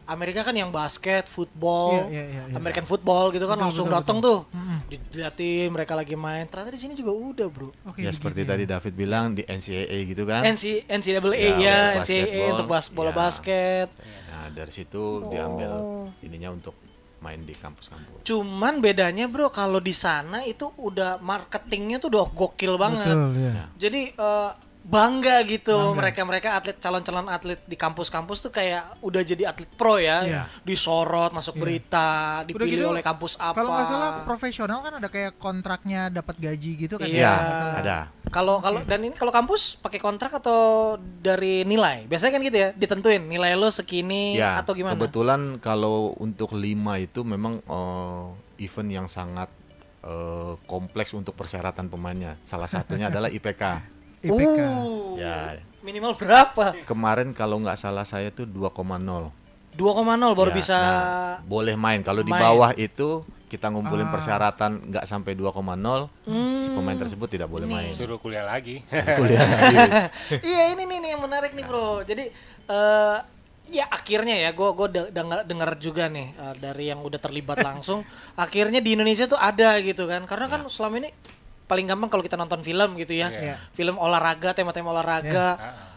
[0.07, 2.54] Amerika kan yang basket, football, Iya, iya, iya, iya.
[2.59, 4.38] American football gitu kan Betul, langsung betul, datang betul.
[4.42, 4.99] tuh.
[5.14, 6.50] Diliatin mereka lagi main.
[6.50, 7.71] Ternyata di sini juga udah, Bro.
[7.87, 8.47] Oke, ya begitu seperti ya.
[8.50, 10.42] tadi David bilang di NCAA gitu kan.
[10.42, 13.16] NC, NCAA Ya, ya, NCAA untuk bas, bola Ya.
[13.16, 13.88] basket.
[14.26, 15.73] Nah, dari situ diambil
[16.21, 16.75] ininya untuk
[17.21, 18.25] main di kampus-kampus.
[18.25, 23.12] Cuman bedanya bro kalau di sana itu udah marketingnya tuh udah gokil banget.
[23.12, 23.65] Betul, ya.
[23.77, 24.50] Jadi eh,
[24.90, 30.26] bangga gitu mereka-mereka atlet calon-calon atlet di kampus-kampus tuh kayak udah jadi atlet pro ya,
[30.26, 30.42] Iya.
[30.61, 33.54] disorot masuk berita, Udah dipilih gitu, oleh kampus apa.
[33.54, 37.06] Kalau nggak salah profesional kan ada kayak kontraknya dapat gaji gitu kan.
[37.06, 37.23] Iya.
[37.23, 37.75] Ya, salah.
[37.78, 37.99] ada.
[38.30, 42.11] Kalau kalau dan ini kalau kampus pakai kontrak atau dari nilai?
[42.11, 44.99] Biasanya kan gitu ya, ditentuin nilai lo segini Ya, atau gimana?
[44.99, 48.26] kebetulan kalau untuk lima itu memang eh,
[48.61, 49.47] event yang sangat
[50.02, 52.35] eh, kompleks untuk persyaratan pemainnya.
[52.40, 53.62] Salah satunya adalah IPK.
[54.21, 54.59] IPK.
[54.61, 55.61] Uh, Ya.
[55.81, 56.77] Minimal berapa?
[56.85, 59.33] Kemarin kalau nggak salah saya tuh 2,0.
[59.73, 62.05] 2,0 baru Ya, bisa nah, boleh main.
[62.05, 64.12] Kalau di bawah itu kita ngumpulin Ah.
[64.12, 66.06] persyaratan nggak sampai 2,0,
[66.61, 67.91] si pemain tersebut tidak boleh main.
[67.97, 68.85] Suruh kuliah lagi.
[69.19, 69.76] Kuliah lagi.
[70.52, 72.04] iya ini nih, nih yang menarik nih bro.
[72.04, 72.28] Jadi
[72.71, 73.19] eh
[73.71, 78.04] ya akhirnya ya gue gue dengar dengar juga nih eh, dari yang udah terlibat langsung.
[78.37, 80.28] akhirnya di Indonesia tuh ada gitu kan.
[80.28, 81.11] Karena kan selama ini
[81.71, 83.30] paling gampang kalau kita nonton film gitu ya.
[83.30, 83.54] Iya.
[83.71, 85.47] Film olahraga, tema-tema olahraga.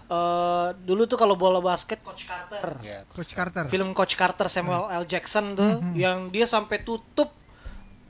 [0.04, 2.78] Eh, dulu tuh kalau bola basket Coach Carter.
[2.86, 3.66] Ya, Coach Carter.
[3.66, 5.10] Film Coach Carter Samuel L.
[5.10, 7.34] Jackson tuh yang dia sampai tutup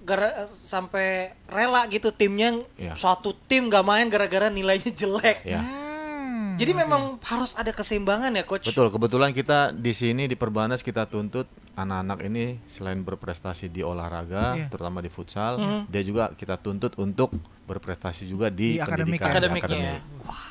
[0.04, 2.92] gara sampai rela gitu timnya Iya.
[3.00, 5.48] suatu tim gak main gara-gara nilainya jelek.
[5.48, 5.64] ya.
[5.64, 6.60] Hmm.
[6.60, 8.68] Jadi memang harus ada keseimbangan ya coach.
[8.68, 14.54] Betul, kebetulan kita di sini di Perbanas kita tuntut anak-anak ini selain berprestasi di olahraga,
[14.56, 14.70] Iya.
[14.70, 17.34] terutama di futsal, dia juga kita tuntut untuk
[17.64, 19.18] berprestasi juga di, Di akademik.
[19.18, 19.94] pendidikan, di Akademiknya ya.
[19.98, 20.02] akademik.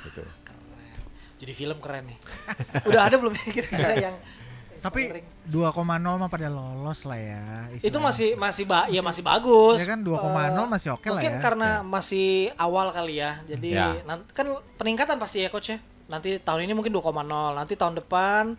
[0.05, 0.23] Gitu.
[1.39, 2.19] Jadi film keren nih.
[2.89, 4.17] Udah ada belum ya kira-kira yang
[4.79, 5.15] Tapi
[5.47, 5.79] 2,0
[6.19, 7.43] mah pada lolos lah ya.
[7.71, 8.03] itu istilahnya.
[8.03, 9.79] masih masih ba ya masih bagus.
[9.79, 11.39] Ya kan, 2,0 Eh, masih oke lah Mungkin ya.
[11.39, 13.39] karena masih awal kali ya.
[13.47, 13.95] Jadi Ya.
[14.35, 15.79] kan peningkatan pasti ya coach ya.
[16.11, 17.15] Nanti tahun ini mungkin 2,0,
[17.55, 18.59] nanti tahun depan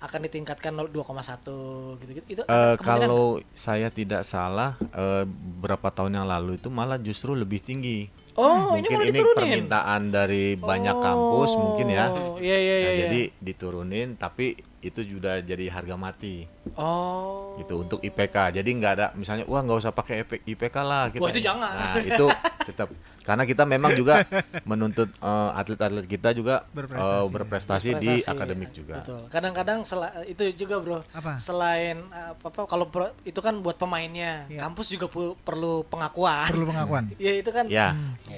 [0.00, 2.26] akan ditingkatkan 2,1 gitu-gitu.
[2.26, 7.60] Itu kemungkinan kalau saya tidak salah, eh, beberapa tahun yang lalu itu malah justru lebih
[7.60, 8.08] tinggi.
[8.38, 9.36] Oh, ini mungkin ini diturunin.
[9.36, 12.06] permintaan dari banyak kampus mungkin ya.
[12.08, 12.90] Oh, Iya iya Nah, iya.
[12.90, 13.00] iya.
[13.04, 17.56] Jadi diturunin, tapi itu sudah jadi harga mati Oh.
[17.56, 18.56] gitu untuk IPK.
[18.56, 21.08] Jadi nggak ada misalnya wah nggak usah pakai IP- IPK lah.
[21.08, 21.20] Kita.
[21.20, 21.72] Wah, itu jangan.
[21.72, 22.26] Nah itu
[22.62, 22.88] tetap
[23.20, 24.24] karena kita memang juga
[24.70, 27.28] menuntut eh, atlet-atlet kita juga eh, Berprestasi.
[27.30, 29.00] berprestasi, di akademik juga.
[29.00, 29.20] Betul.
[29.28, 29.78] Kadang-kadang
[30.26, 30.98] itu juga, Bro.
[31.10, 31.36] Apa?
[31.36, 34.60] Selain uh, apa apa kalau pro- itu kan buat pemainnya, Iya.
[34.62, 36.48] kampus juga pu- perlu pengakuan.
[36.48, 37.04] Perlu pengakuan.
[37.20, 37.92] ya itu kan Ya,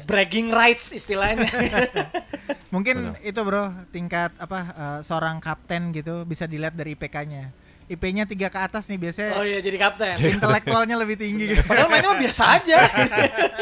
[0.05, 1.47] bragging rights istilahnya.
[2.73, 7.53] Mungkin itu bro tingkat apa eh, seorang kapten gitu bisa dilihat dari IPK-nya.
[7.93, 10.17] IP-nya tiga ke atas nih biasanya oh iya jadi kapten.
[10.17, 11.63] intelektualnya lebih tinggi gitu.
[11.69, 12.79] Padahal mainnya mah biasa aja.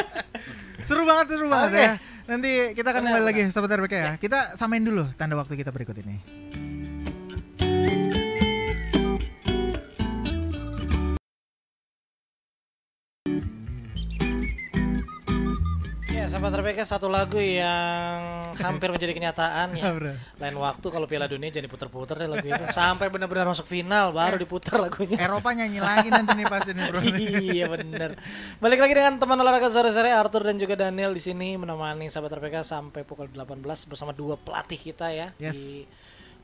[0.87, 1.83] seru banget seru banget Oke.
[1.83, 1.93] ya.
[2.31, 3.55] Nanti kita akan Benar, kembali lagi benar.
[3.59, 4.13] sobat RPK ya.
[4.23, 6.17] Kita samain dulu tanda waktu kita berikut ini.
[16.31, 19.91] Sahabat RPK satu lagu yang hampir menjadi kenyataan ya.
[20.39, 22.65] Lain waktu kalau Piala Dunia jadi puter-puter deh lagu itu.
[22.71, 25.19] Sampai benar-benar masuk final baru diputar lagunya.
[25.19, 27.01] Eropa nyanyi lagi nanti nih pas ini bro.
[27.03, 28.15] iya bener.
[28.63, 32.63] Balik lagi dengan teman olahraga sore-sore Arthur dan juga Daniel di sini menemani sahabat RPK
[32.63, 35.53] sampai pukul 18 bersama dua pelatih kita ya Yes.
[35.53, 35.83] di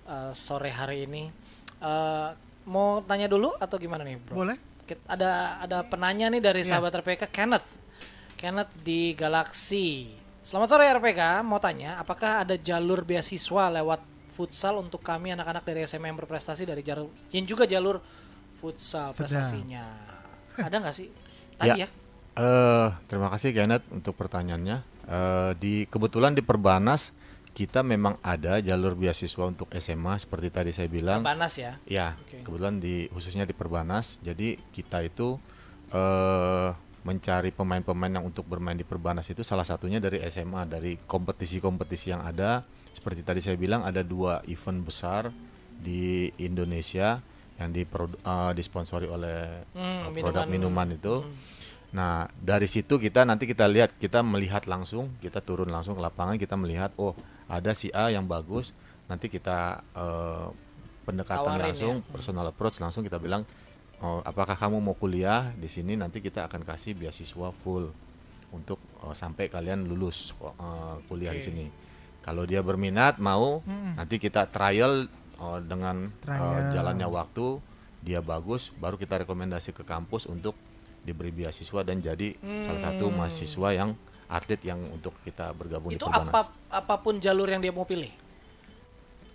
[0.05, 1.31] uh, sore hari ini.
[1.79, 2.35] Uh,
[2.67, 4.35] mau tanya dulu atau gimana nih, Bro?
[4.43, 4.59] Boleh?
[5.07, 6.75] Ada ada penanya nih dari Iya.
[6.75, 7.86] sahabat RPK Kenneth.
[8.37, 10.13] Kenneth di Galaxy.
[10.45, 15.89] Selamat sore RPK, mau tanya apakah ada jalur beasiswa lewat futsal untuk kami anak-anak dari
[15.89, 18.05] SMA yang berprestasi dari jalur yang juga jalur
[18.61, 19.19] futsal Sedang.
[19.25, 19.85] prestasinya.
[20.61, 21.09] Ada nggak sih?
[21.59, 21.89] Tadi ya.
[22.37, 24.85] Eh, terima kasih Kenneth untuk pertanyaannya.
[25.09, 27.17] Eh, di kebetulan di Perbanas
[27.57, 31.25] kita memang ada jalur beasiswa untuk SMA seperti tadi saya bilang.
[31.25, 31.81] Banas ya.
[31.89, 32.45] Ya, Oke.
[32.45, 34.21] kebetulan di khususnya di Perbanas.
[34.21, 35.41] Jadi kita itu
[35.89, 36.69] eh
[37.07, 42.27] mencari pemain-pemain yang untuk bermain di Perbanas itu salah satunya dari SMA, dari kompetisi-kompetisi yang
[42.27, 42.67] ada.
[42.91, 45.31] Seperti tadi saya bilang ada dua event besar
[45.79, 47.23] di Indonesia
[47.63, 50.51] yang dipro- eh, disponsori oleh Hmm, eh, produk minuman.
[50.51, 51.15] minuman itu.
[51.23, 51.35] Hmm.
[51.95, 56.35] Nah, dari situ kita nanti kita lihat, kita melihat langsung, kita turun langsung ke lapangan,
[56.37, 57.15] kita melihat, oh
[57.47, 58.75] ada si A yang bagus,
[59.07, 60.47] nanti kita eh,
[61.07, 62.11] pendekatan Tawarin langsung, ya.
[62.11, 63.47] personal approach langsung kita bilang,
[63.99, 65.95] oh, apakah kamu mau kuliah di sini?
[65.95, 67.91] Nanti kita akan kasih beasiswa full
[68.51, 70.53] untuk oh, sampai kalian lulus eh,
[71.07, 71.47] kuliah di Oke.
[71.47, 71.67] sini.
[72.21, 73.95] Kalau dia berminat mau, Mm-mm.
[73.95, 75.07] nanti kita trial
[75.37, 76.73] oh, dengan eh, Trial.
[76.73, 77.63] jalannya waktu,
[78.01, 80.55] dia bagus, baru kita rekomendasi ke kampus untuk
[81.01, 83.23] diberi beasiswa dan jadi salah satu Hmm.
[83.23, 83.95] mahasiswa yang
[84.27, 86.35] atlet yang untuk kita bergabung Itu di Perbanas.
[86.35, 88.11] apa apa pun jalur yang dia mau pilih.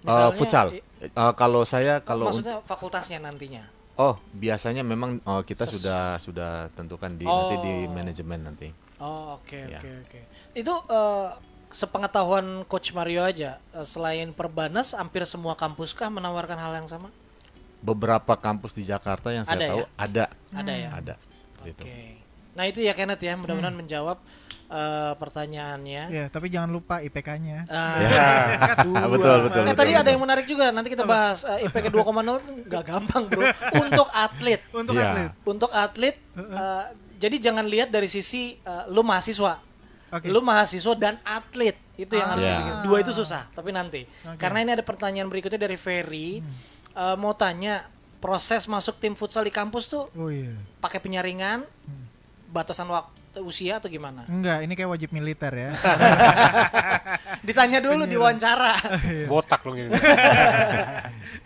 [0.02, 0.74] Eh, futsal.
[0.74, 3.64] i- Eh, kalau saya kalau maksudnya fakultasnya nantinya.
[3.96, 7.92] Oh biasanya memang eh, kita Ses- sudah sudah tentukan di nanti di Oh.
[7.92, 8.68] manajemen nanti.
[9.02, 9.80] Oh, oke Ya.
[9.80, 10.20] oke oke.
[10.54, 11.28] Itu eh,
[11.72, 17.10] sepengetahuan coach Mario aja, eh, selain Perbanas hampir semua kampus kah menawarkan hal yang sama?
[17.82, 19.88] Beberapa kampus di Jakarta yang saya Ada tahu ya?
[19.98, 20.90] ada Ada ya?
[20.94, 21.74] ada seperti Oke.
[21.74, 21.84] itu.
[22.52, 24.20] Nah, itu ya Kenneth ya, mudah-mudahan menjawab
[24.72, 26.04] eh, pertanyaannya.
[26.10, 27.68] Ya, tapi jangan lupa IPK-nya.
[27.68, 28.30] Ah, Ya.
[28.88, 29.04] dua.
[29.10, 30.12] Betul, betul, Nah, betul, tadi ada betul.
[30.12, 30.66] yang menarik juga.
[30.70, 32.00] Nanti kita bahas eh, IPK 2,0
[32.40, 33.44] itu nggak gampang, Bro.
[33.84, 34.62] Untuk atlet.
[34.72, 35.04] Untuk Iya.
[35.06, 35.30] atlet.
[35.44, 36.86] Untuk atlet eh,
[37.18, 39.60] jadi jangan lihat dari sisi eh, lu mahasiswa.
[40.10, 40.28] Oke.
[40.28, 41.76] Lu mahasiswa dan atlet.
[41.94, 42.34] Itu yang Ah.
[42.34, 42.74] harus dipikir.
[42.82, 44.08] Dua itu susah, tapi nanti.
[44.26, 44.36] Oke.
[44.36, 46.40] Karena ini ada pertanyaan berikutnya dari Ferry.
[46.92, 47.86] Eh, mau tanya
[48.18, 50.54] proses masuk tim futsal di kampus tuh Oh iya.
[50.78, 51.66] pakai penyaringan,
[52.48, 54.28] batasan waktu usia atau gimana?
[54.28, 55.72] Enggak, ini kayak wajib militer ya.
[57.48, 58.76] Ditanya dulu di wawancara.
[59.32, 59.88] Botak lo ini.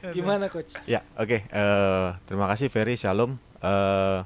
[0.10, 0.74] gimana coach?
[0.90, 1.46] Ya, oke.
[1.46, 3.38] Eh, terima kasih Ferry Shalom.
[3.62, 4.20] Eh,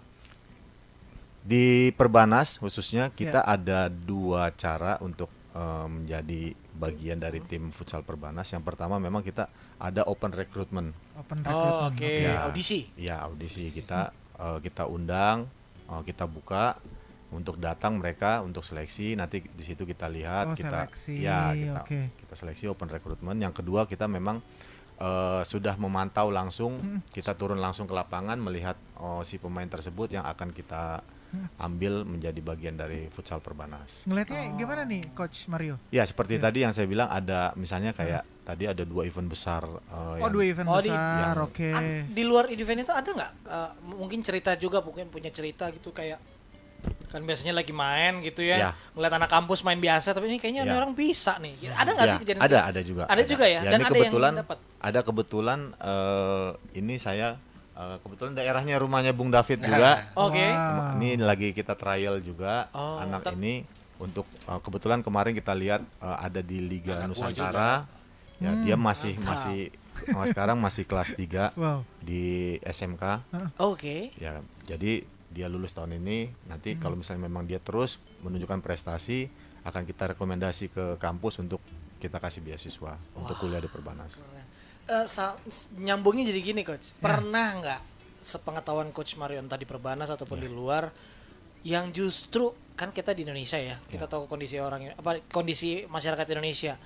[1.39, 6.41] di Perbanas khususnya kita ada dua cara untuk eh, menjadi
[6.79, 8.47] bagian dari tim futsal Perbanas.
[8.47, 10.95] Yang pertama memang kita ada open recruitment.
[11.19, 11.91] Open Oh, recruitment.
[11.91, 12.39] oke, Ya.
[12.47, 12.79] audisi.
[12.95, 15.43] Ya audisi kita eh, kita undang,
[15.91, 16.79] eh, kita buka
[17.29, 19.13] untuk datang mereka untuk seleksi.
[19.13, 21.99] Nanti di situ kita lihat Oh, kita seleksi, ya kita, oke.
[22.17, 23.37] kita seleksi open recruitment.
[23.37, 24.41] Yang kedua kita memang
[24.97, 26.99] eh, sudah memantau langsung, Hmm.
[27.07, 31.45] kita turun langsung ke lapangan melihat oh, si pemain tersebut yang akan kita Hmm.
[31.57, 34.03] ambil menjadi bagian dari futsal Perbanas.
[34.03, 35.77] Ngelihatnya gimana nih Coach Mario?
[35.87, 36.43] Ya seperti Iya.
[36.43, 39.61] tadi yang saya bilang ada misalnya kayak tadi ada dua event besar.
[39.63, 41.69] eh, Oh, yang- dua event Oh, di- besar, oke.
[41.69, 45.93] Ah, di luar event itu ada nggak eh, mungkin cerita juga mungkin punya cerita gitu
[45.93, 46.17] kayak
[47.05, 48.69] kan biasanya lagi main gitu ya, Ya.
[48.93, 50.77] ngeliat anak kampus main biasa tapi ini kayaknya ini Ya.
[50.77, 52.69] orang bisa nih ada nggak Ya, sih kejadian ada gitu?
[52.69, 53.59] ada juga Ada juga ya?
[53.59, 54.57] Dan ini ada yang kebetulan dapat?
[54.79, 57.27] ada kebetulan eh, ini saya
[57.73, 60.95] eh, kebetulan daerahnya rumahnya Bung David juga oke Wow.
[60.95, 63.65] ini lagi kita trial juga Oh, anak tet- ini
[63.97, 67.89] untuk eh, kebetulan kemarin kita lihat eh, ada di Liga Anak Nusantara
[68.37, 69.67] ya dia masih masih
[70.13, 71.83] oh, sekarang masih kelas 3 Wow.
[71.99, 72.23] di
[72.61, 73.03] SMK
[73.57, 76.81] oke ya jadi dia lulus tahun ini nanti Hmm.
[76.81, 79.29] kalau misalnya memang dia terus menunjukkan prestasi
[79.61, 81.61] akan kita rekomendasi ke kampus untuk
[81.97, 84.17] kita kasih beasiswa untuk kuliah di Perbanas.
[84.87, 86.95] Eh, s- nyambungnya jadi gini coach.
[86.97, 87.81] Pernah nggak
[88.19, 90.89] sepengetahuan coach Mario entah di Perbanas ataupun di luar
[91.61, 96.79] yang justru kan kita di Indonesia ya kita tahu kondisi orang apa kondisi masyarakat Indonesia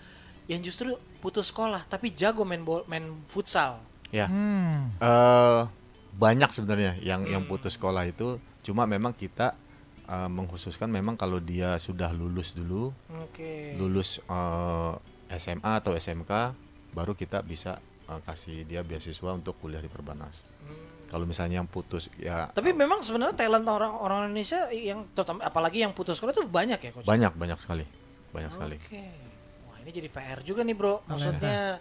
[0.46, 3.80] yang justru putus sekolah tapi jago main bol, main futsal.
[4.10, 4.94] Ya, Hmm.
[4.98, 5.62] eh,
[6.14, 7.50] banyak sebenarnya yang yang Hmm.
[7.50, 9.58] putus sekolah itu, cuma memang kita
[10.04, 14.94] eh, mengkhususkan memang kalau dia sudah lulus dulu, oke lulus eh,
[15.34, 16.54] SMA atau SMK,
[16.92, 20.44] baru kita bisa eh, kasih dia beasiswa untuk kuliah di Perbanas.
[21.08, 25.80] Kalau misalnya yang putus ya tapi memang sebenarnya talent orang orang Indonesia yang terutama apalagi
[25.80, 27.86] yang putus sekolah itu banyak ya coach banyak banyak sekali,
[28.34, 28.76] banyak sekali.
[28.82, 29.04] Oke.
[29.70, 31.06] Wah, ini jadi PR juga nih, Bro.
[31.06, 31.78] Maksudnya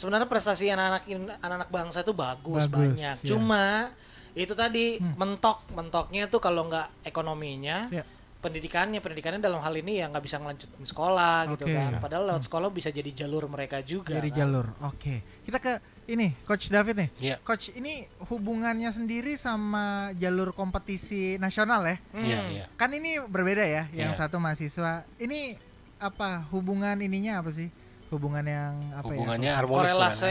[0.00, 1.04] sebenarnya prestasi anak-anak
[1.38, 3.16] anak-anak bangsa itu bagus, Bagus, banyak.
[3.20, 3.28] iya.
[3.28, 3.92] Cuma
[4.32, 8.06] itu tadi mentok, mentoknya tuh kalau nggak ekonominya, Ya.
[8.40, 11.76] pendidikannya, pendidikannya dalam hal ini ya nggak bisa ngelanjutin sekolah gitu Oke.
[11.76, 12.00] kan.
[12.00, 14.16] Padahal lewat sekolah bisa jadi jalur mereka juga.
[14.16, 14.38] Dari kan.
[14.40, 14.66] jalur.
[14.80, 15.20] Oke.
[15.44, 15.76] Kita ke
[16.08, 17.10] ini Coach David nih.
[17.20, 17.36] Iya.
[17.44, 21.96] Coach ini hubungannya sendiri sama jalur kompetisi nasional ya?
[22.16, 22.50] Iya, Hmm.
[22.50, 22.64] iya.
[22.74, 23.84] Kan ini berbeda ya.
[23.92, 24.20] Yang Iya.
[24.24, 25.04] satu mahasiswa.
[25.18, 25.58] Ini
[26.00, 27.68] apa hubungan ininya apa sih?
[28.10, 29.56] Hubungan yang apa Hubungannya ya?
[29.56, 29.94] harmonis.
[29.94, 30.30] Korelasi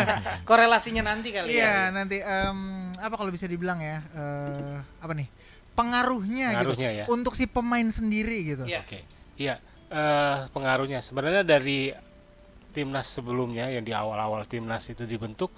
[0.48, 1.76] korelasinya nanti kali Iya, ya.
[1.90, 2.58] nanti em,
[2.94, 3.98] apa kalau bisa dibilang ya?
[4.14, 5.26] eh, apa nih?
[5.74, 7.04] Pengaruhnya, Pengaruhnya gitu ya.
[7.10, 8.64] untuk si pemain sendiri gitu.
[8.64, 8.80] Iya.
[8.80, 9.02] Oke.
[9.36, 9.54] Iya,
[9.88, 11.90] eh, pengaruhnya sebenarnya dari
[12.70, 15.50] timnas sebelumnya yang di awal-awal timnas itu dibentuk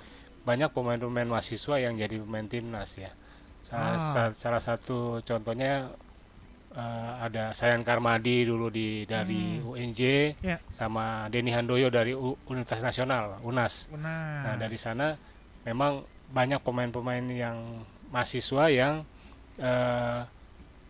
[0.43, 3.13] banyak pemain-pemain mahasiswa yang jadi pemain timnas ya.
[3.61, 3.99] Salah, Ah.
[4.01, 5.93] sa- salah satu contohnya
[6.71, 10.01] eh, ada Sayan Karmadi dulu di dari UNJ
[10.41, 10.57] Ya.
[10.69, 13.89] sama Denny Handoyo dari U- Universitas Nasional UNAS.
[13.93, 15.17] Nah, Nah, dari sana
[15.63, 19.05] memang banyak pemain-pemain yang mahasiswa yang
[19.57, 20.21] eh,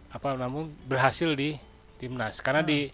[0.09, 1.57] apa namun berhasil di
[1.97, 2.41] timnas.
[2.41, 2.91] Karena di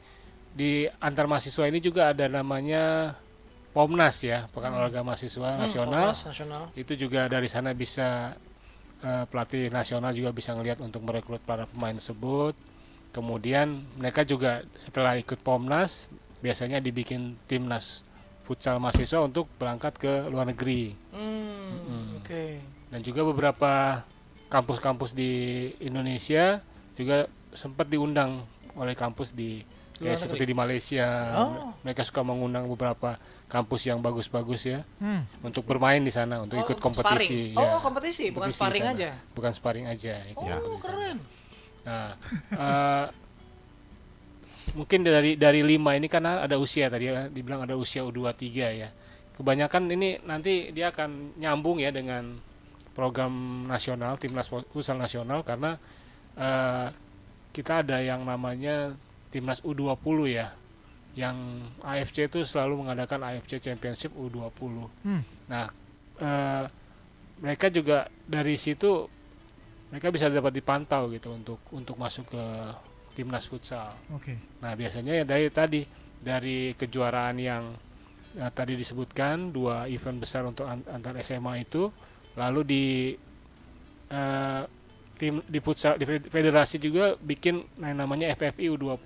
[0.50, 3.14] di antar mahasiswa ini juga ada namanya
[3.74, 6.14] Pomnas ya, Pekan Olahraga Mahasiswa Hmm, Nasional.
[6.14, 6.62] Nasional.
[6.78, 8.38] Itu juga dari sana bisa
[9.00, 12.54] eh, pelatih nasional juga bisa ngelihat untuk merekrut para pemain tersebut.
[13.14, 18.02] Kemudian mereka juga setelah ikut Pomnas biasanya dibikin timnas
[18.42, 20.92] futsal mahasiswa untuk berangkat ke luar negeri.
[21.10, 21.32] Hmm,
[21.64, 22.08] Mm.
[22.18, 22.44] Oke.
[22.86, 24.02] dan juga beberapa
[24.46, 25.32] kampus-kampus di
[25.80, 28.42] Indonesia juga sempat diundang
[28.74, 29.62] oleh kampus di
[29.96, 31.70] Luar ya, seperti di Malaysia Oh.
[31.80, 33.14] mereka suka mengundang beberapa
[33.46, 37.54] kampus yang bagus-bagus ya hmm, untuk bermain di sana untuk Oh, ikut untuk kompetisi sparring.
[37.56, 37.66] ya.
[37.68, 39.10] Oh, kompetisi, bukan Kompetisi sparring aja.
[39.32, 41.18] bukan sparring aja ikut Oh, keren.
[41.84, 42.16] Nah,
[42.52, 43.06] eh,
[44.74, 48.44] mungkin dari dari lima ini karena ada usia tadi ya, dibilang ada usia U23
[48.74, 48.88] ya.
[49.34, 52.38] Kebanyakan ini nanti dia akan nyambung ya dengan
[52.94, 55.76] program nasional timnas futsal nasional karena
[56.38, 56.88] eh,
[57.54, 58.94] kita ada yang namanya
[59.30, 60.48] timnas U20 ya.
[61.14, 61.36] Yang
[61.86, 64.90] AFC itu selalu mengadakan AFC Championship U20.
[65.06, 65.22] Hmm.
[65.46, 65.70] Nah,
[66.18, 66.64] eh,
[67.38, 69.06] mereka juga dari situ
[69.90, 72.44] mereka bisa dapat dipantau gitu untuk untuk masuk ke
[73.14, 73.94] timnas futsal.
[74.10, 74.34] oke.
[74.58, 75.80] Nah biasanya ya dari tadi
[76.18, 77.76] dari kejuaraan yang
[78.34, 81.92] ya, tadi disebutkan dua event besar untuk an- antar SMA itu,
[82.34, 82.84] lalu di
[84.10, 84.62] eh,
[85.14, 88.98] tim di futsal di fed- federasi juga bikin yang namanya FFI U20.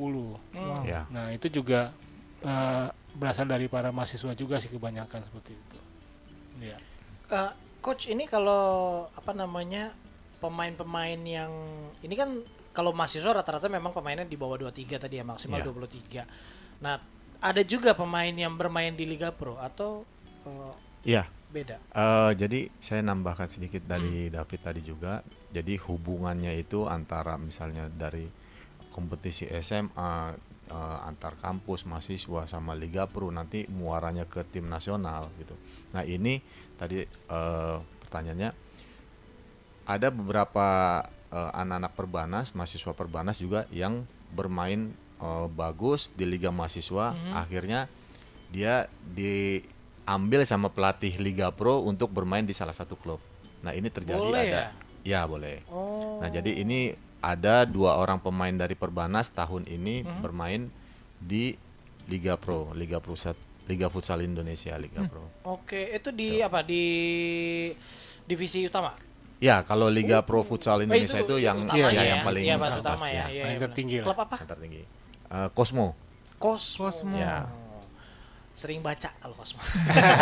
[0.56, 0.82] Hmm.
[0.88, 1.04] Ya.
[1.12, 1.92] Nah itu juga
[2.40, 5.78] eh, berasal dari para mahasiswa juga sih kebanyakan seperti itu.
[6.64, 6.80] Ya.
[7.28, 7.52] Eh,
[7.84, 9.92] coach ini kalau apa namanya
[10.38, 11.50] pemain-pemain yang
[12.00, 15.66] ini kan kalau mahasiswa rata-rata memang pemainnya di bawah 23 tadi ya maksimal Iya.
[15.66, 16.22] 23.
[16.78, 17.02] Nah,
[17.38, 20.06] ada juga pemain yang bermain di Liga Pro atau
[20.46, 20.74] eh,
[21.14, 21.26] Iya.
[21.50, 21.82] beda.
[21.90, 25.26] Eh, jadi saya nambahkan sedikit dari David tadi juga.
[25.50, 28.30] Jadi hubungannya itu antara misalnya dari
[28.94, 35.56] kompetisi SMA eh, antar kampus mahasiswa sama Liga Pro nanti muaranya ke tim nasional gitu.
[35.96, 36.38] Nah ini
[36.78, 38.67] tadi eh, pertanyaannya
[39.88, 40.66] ada beberapa
[41.28, 47.88] eh, anak-anak perbanas mahasiswa perbanas juga yang bermain eh, bagus di Liga Mahasiswa akhirnya
[48.48, 53.20] dia diambil sama pelatih Liga Pro untuk bermain di salah satu klub.
[53.60, 54.60] Nah ini terjadi Boleh ada.
[54.60, 54.68] ya?
[55.04, 55.64] Ya boleh.
[55.68, 56.20] Oh.
[56.20, 60.20] Nah jadi ini ada dua orang pemain dari Perbanas tahun ini Mhm.
[60.20, 60.62] bermain
[61.18, 61.58] di
[62.06, 63.34] Liga Pro, Liga Pusat,
[63.66, 65.10] Liga Futsal Indonesia, Liga Hmm.
[65.10, 65.24] Pro.
[65.44, 66.62] Oke, itu di apa?
[66.62, 66.84] Di
[68.24, 68.94] divisi utama.
[69.38, 72.10] Ya kalau Liga Pro Futsal Eh, Indonesia itu, yang utamanya ya, ya.
[72.10, 73.14] yang paling Iya, Mas, atas utama ya.
[73.14, 74.06] ya, Iya, Paling iya, tertinggi lah.
[74.06, 74.36] Klub apa?
[74.36, 74.82] yang tertinggi.
[75.28, 75.86] Eh, Cosmo.
[76.36, 76.84] Cosmo.
[76.84, 77.14] Cosmo.
[77.14, 77.46] Ya.
[78.52, 79.62] Sering baca kalau Cosmo.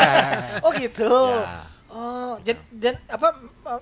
[0.64, 1.08] oh gitu.
[1.32, 1.64] Ya.
[1.86, 3.28] Oh, dan, dan apa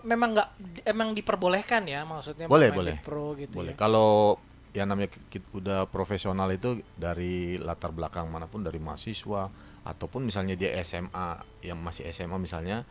[0.03, 0.49] memang nggak
[0.85, 2.95] emang diperbolehkan ya maksudnya Boleh, boleh.
[2.95, 3.75] di pro gitu Boleh.
[3.75, 3.77] ya.
[3.77, 4.39] Kalau
[4.71, 9.49] yang namanya ki- ki- udah profesional itu dari latar belakang mana pun dari mahasiswa
[9.83, 11.29] ataupun misalnya dia SMA
[11.61, 12.85] yang masih SMA misalnya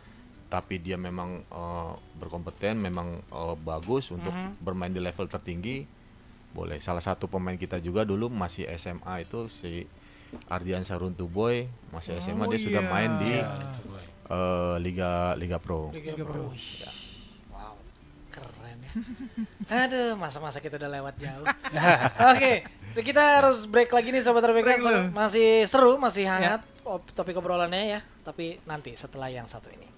[0.54, 4.62] tapi dia memang eh, berkompeten memang eh, bagus untuk Mhm.
[4.62, 5.89] bermain di level tertinggi
[6.54, 9.89] boleh salah satu pemain kita juga dulu masih SMA itu si
[10.46, 12.92] Ardian Saruntu Boy masih SMA Oh, dia sudah iya.
[12.92, 13.50] main di Ya,
[14.30, 16.34] eh, Liga Liga Pro Liga Liga Pro.
[16.36, 16.44] Pro.
[16.50, 16.86] Wih.
[17.50, 17.74] Wow,
[18.30, 18.92] keren ya.
[19.80, 21.46] Aduh, masa-masa kita udah lewat jauh.
[22.34, 22.62] Oke,
[23.00, 25.10] kita harus break lagi nih sobat dulu.
[25.12, 28.00] Masih seru, masih hangat op- topik obrolannya ya.
[28.22, 29.89] Tapi nanti setelah yang satu ini.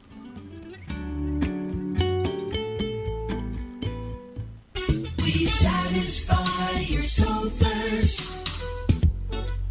[5.65, 8.32] Satisfy your soul thirst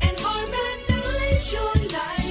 [0.00, 2.23] and harmonize your life.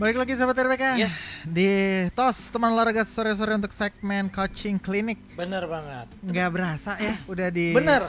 [0.00, 0.84] Balik lagi sahabat RPK.
[0.96, 1.44] Yes.
[1.44, 1.68] Di
[2.16, 5.20] TOS teman olahraga sore-sore untuk segmen coaching klinik.
[5.36, 6.08] Bener banget.
[6.24, 8.08] Nggak berasa ya udah di Bener.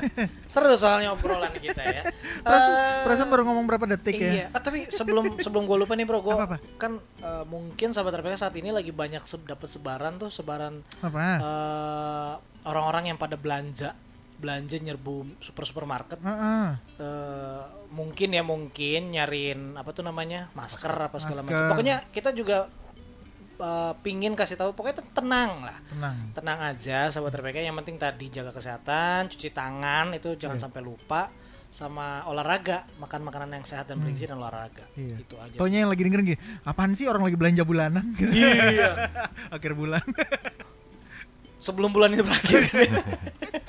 [0.52, 2.06] Seru soalnya obrolan kita ya.
[2.46, 4.46] Perasaan, perasaan baru ngomong berapa detik Iya, ya.
[4.54, 6.62] ah, tapi sebelum sebelum gue lupa nih bro, gue Apa-apa?
[6.78, 11.42] kan eh, mungkin sahabat RPK saat ini lagi banyak se dapat sebaran tuh sebaran Apa?
[11.42, 12.32] eh,
[12.70, 13.98] orang-orang yang pada belanja
[14.42, 16.68] belanja nyerbu super supermarket Heeh.
[16.98, 22.66] eh, mungkin ya mungkin nyariin apa tuh namanya masker apa segala macam pokoknya kita juga
[23.54, 26.16] eh, pingin kasih tahu pokoknya te- tenang lah Tenang.
[26.32, 30.64] tenang aja sahabat RPK yang penting tadi jaga kesehatan cuci tangan itu jangan Iya.
[30.64, 31.30] sampai lupa
[31.68, 35.16] sama olahraga makan makanan yang sehat dan bergizi dan olahraga Iya.
[35.16, 38.12] itu aja Taunya yang lagi dengerin gini, apaan sih orang lagi belanja bulanan?
[38.28, 39.08] iya
[39.48, 40.04] Akhir bulan.
[41.58, 42.60] sebelum bulan ini berakhir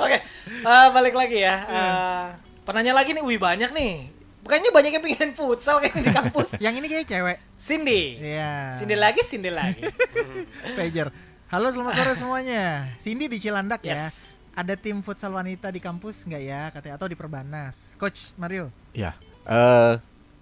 [0.00, 0.18] oke
[0.64, 1.84] eh, balik lagi ya Iya.
[1.84, 2.26] Eh,
[2.62, 3.92] penanya lagi nih wih banyak nih
[4.40, 7.36] bukannya banyak yang pengen futsal kayaknya di kampus yang ini kayak cewek.
[7.54, 8.72] Cindy Iya.
[8.72, 9.84] Cindy lagi Cindy lagi
[10.76, 11.12] Pager.
[11.46, 12.88] Halo selamat sore semuanya.
[12.98, 13.94] Cindy di Cilandak ya.
[13.94, 17.94] yes Ada tim futsal wanita di kampus nggak ya katanya atau di Perbanas?
[17.94, 18.72] Coach Mario.
[18.90, 19.94] Ya, eh,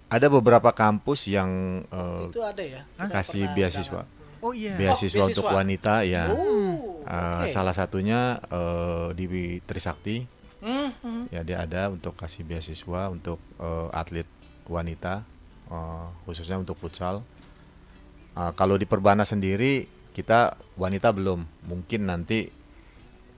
[0.07, 1.49] ada beberapa kampus yang
[1.83, 4.01] eh, itu ada ya Kita kasih beasiswa,
[4.39, 4.75] Oh iya.
[4.75, 5.57] beasiswa Oh, untuk beasiswa.
[5.57, 6.23] wanita ya.
[6.29, 7.47] Oh, oke.
[7.47, 9.25] Salah satunya eh, di
[9.61, 10.23] Trisakti,
[10.59, 11.23] Hmm, hmm.
[11.29, 14.27] ya dia ada untuk kasih beasiswa untuk eh, atlet
[14.65, 15.23] wanita,
[15.67, 17.23] eh, khususnya untuk futsal.
[18.33, 22.51] Eh, kalau di Perbana sendiri kita wanita belum, mungkin nanti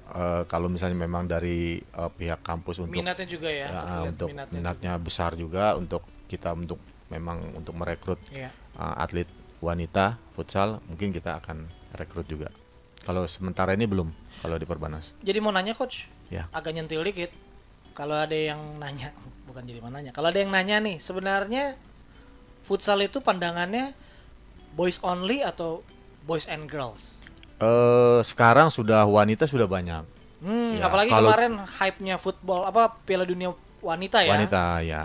[0.07, 4.27] eh, kalau misalnya memang dari eh, pihak kampus untuk minatnya juga ya, Ya, untuk untuk
[4.29, 4.55] minatnya.
[4.57, 8.47] minatnya besar juga untuk kita untuk memang untuk merekrut Iya.
[8.73, 9.27] uh, atlet
[9.61, 12.49] wanita futsal mungkin kita akan rekrut juga.
[13.01, 14.09] Kalau sementara ini belum
[14.41, 15.13] kalau di Perbanas.
[15.21, 16.45] Jadi mau nanya coach, Ya.
[16.51, 17.29] agak nyentil dikit.
[17.93, 19.13] Kalau ada yang nanya,
[19.47, 20.09] bukan jadi mau nanya.
[20.11, 21.77] Kalau ada yang nanya nih, sebenarnya
[22.61, 23.93] futsal itu pandangannya
[24.71, 25.81] boys only atau
[26.23, 27.17] boys and girls?
[27.57, 30.01] Eh sekarang sudah wanita sudah banyak.
[30.41, 34.33] Hmm, Ya, apalagi kalau- kemarin hype-nya football apa Piala Dunia wanita ya.
[34.33, 35.03] Wanita ya.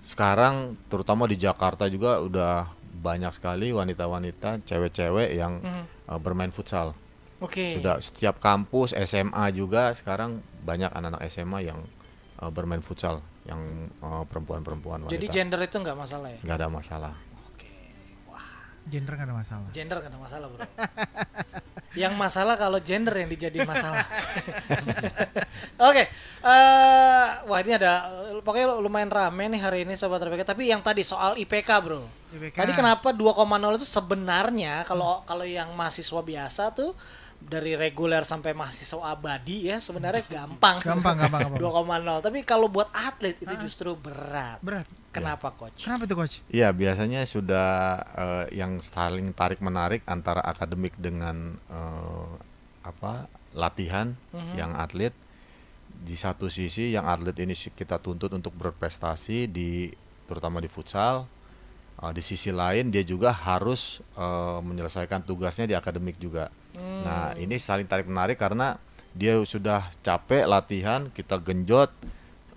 [0.00, 5.84] Sekarang terutama di Jakarta juga udah banyak sekali wanita-wanita, cewek-cewek yang Mhm.
[6.06, 6.94] uh, bermain futsal.
[7.42, 7.76] Oke.
[7.76, 11.82] Sudah setiap kampus SMA juga sekarang banyak anak-anak SMA yang
[12.38, 13.60] uh, bermain futsal, yang
[14.00, 15.12] uh, perempuan-perempuan wanita.
[15.12, 16.38] Jadi gender itu nggak masalah ya?
[16.40, 17.12] nggak ada masalah.
[17.50, 17.68] Oke.
[18.86, 19.68] Gender nggak ada masalah.
[19.70, 20.62] Gender nggak ada masalah bro.
[21.94, 24.02] yang masalah kalau gender yang dijadiin masalah.
[25.88, 26.10] Oke,
[26.42, 28.10] eh, wah ini ada
[28.42, 30.42] pokoknya lumayan rame nih hari ini sobat RPK.
[30.42, 32.02] Tapi yang tadi soal IPK bro.
[32.34, 32.56] IPK.
[32.58, 36.98] Tadi kenapa 2,0 itu sebenarnya kalau kalau yang mahasiswa biasa tuh
[37.44, 40.80] dari reguler sampai mahasiswa abadi ya sebenarnya gampang.
[40.80, 41.60] Gampang, gampang, gampang.
[41.60, 42.24] 2,0.
[42.24, 44.58] Tapi kalau buat atlet itu justru berat.
[44.64, 44.88] Berat.
[45.14, 45.86] Kenapa coach?
[45.86, 46.42] Kenapa tuh coach?
[46.50, 47.70] Iya biasanya sudah
[48.16, 52.30] eh, yang saling tarik menarik antara akademik dengan eh,
[52.82, 54.54] apa latihan Mhm.
[54.58, 55.14] yang atlet
[55.94, 59.94] di satu sisi yang atlet ini kita tuntut untuk berprestasi di
[60.26, 61.30] terutama di futsal
[61.94, 66.50] Eh, di sisi lain dia juga harus eh, menyelesaikan tugasnya di akademik juga.
[66.76, 68.76] Nah ini saling tarik menarik karena
[69.14, 71.86] dia sudah capek latihan kita genjot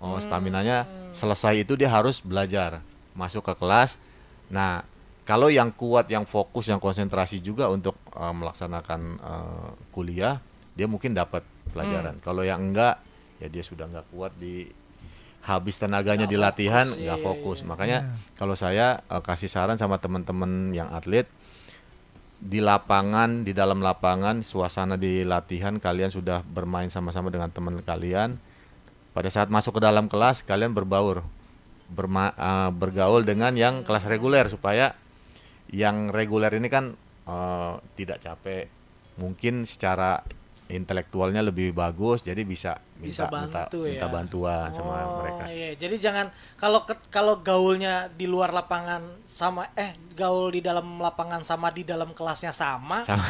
[0.02, 2.82] oh staminanya selesai itu dia harus belajar
[3.14, 3.98] masuk ke kelas.
[4.50, 4.82] Nah
[5.22, 10.42] kalau yang kuat yang fokus yang konsentrasi juga untuk eh, melaksanakan eh, kuliah
[10.74, 12.18] dia mungkin dapat pelajaran.
[12.22, 12.98] Kalau yang enggak
[13.38, 14.66] ya dia sudah enggak kuat di
[15.38, 17.58] habis tenaganya Nggak di latihan fokus, nggak iya, iya, fokus.
[17.62, 17.66] iya.
[17.70, 18.14] Makanya Iya.
[18.34, 21.26] kalau saya eh, kasih saran sama teman-teman yang atlet
[22.38, 28.38] di lapangan, di dalam lapangan, suasana di latihan kalian sudah bermain sama-sama dengan teman kalian.
[29.08, 31.26] pada saat masuk ke dalam kelas kalian berbaur
[31.90, 34.94] berma- eh, bergaul dengan yang kelas reguler supaya
[35.74, 36.94] yang reguler ini kan
[37.26, 38.70] eh, tidak capek
[39.18, 40.22] mungkin secara
[40.68, 43.90] intelektualnya lebih bagus jadi bisa Bisa minta minta, bantu ya.
[43.96, 49.68] minta bantuan sama Oh, mereka Iya, jadi jangan kalau kalau gaulnya di luar lapangan sama
[49.74, 53.24] eh gaul di dalam lapangan sama di dalam kelasnya sama, Sama.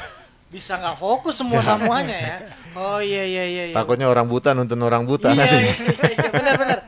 [0.49, 2.37] bisa nggak fokus semua semuanya ya.
[2.75, 3.65] Oh iya iya iya.
[3.71, 3.75] iya.
[3.77, 6.79] takutnya orang buta nuntun orang buta Iya, nanti iya, iya, iya, benar benar.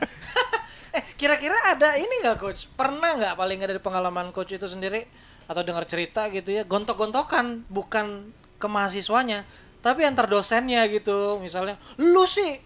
[0.97, 2.67] eh kira-kira ada ini nggak coach?
[2.73, 5.05] Pernah nggak paling nggak dari pengalaman coach itu sendiri
[5.45, 9.43] atau dengar cerita gitu ya gontok-gontokan bukan ke mahasiswanya
[9.81, 12.61] tapi antar dosennya gitu misalnya lu sih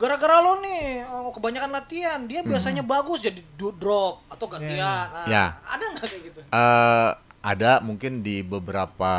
[0.00, 4.80] gara-gara lo nih oh, kebanyakan latihan dia biasanya bagus jadi drop atau gantian.
[5.12, 5.60] Nah, Ya.
[5.68, 6.40] ada nggak kayak gitu?
[6.48, 7.10] Eh,
[7.40, 9.12] ada mungkin di beberapa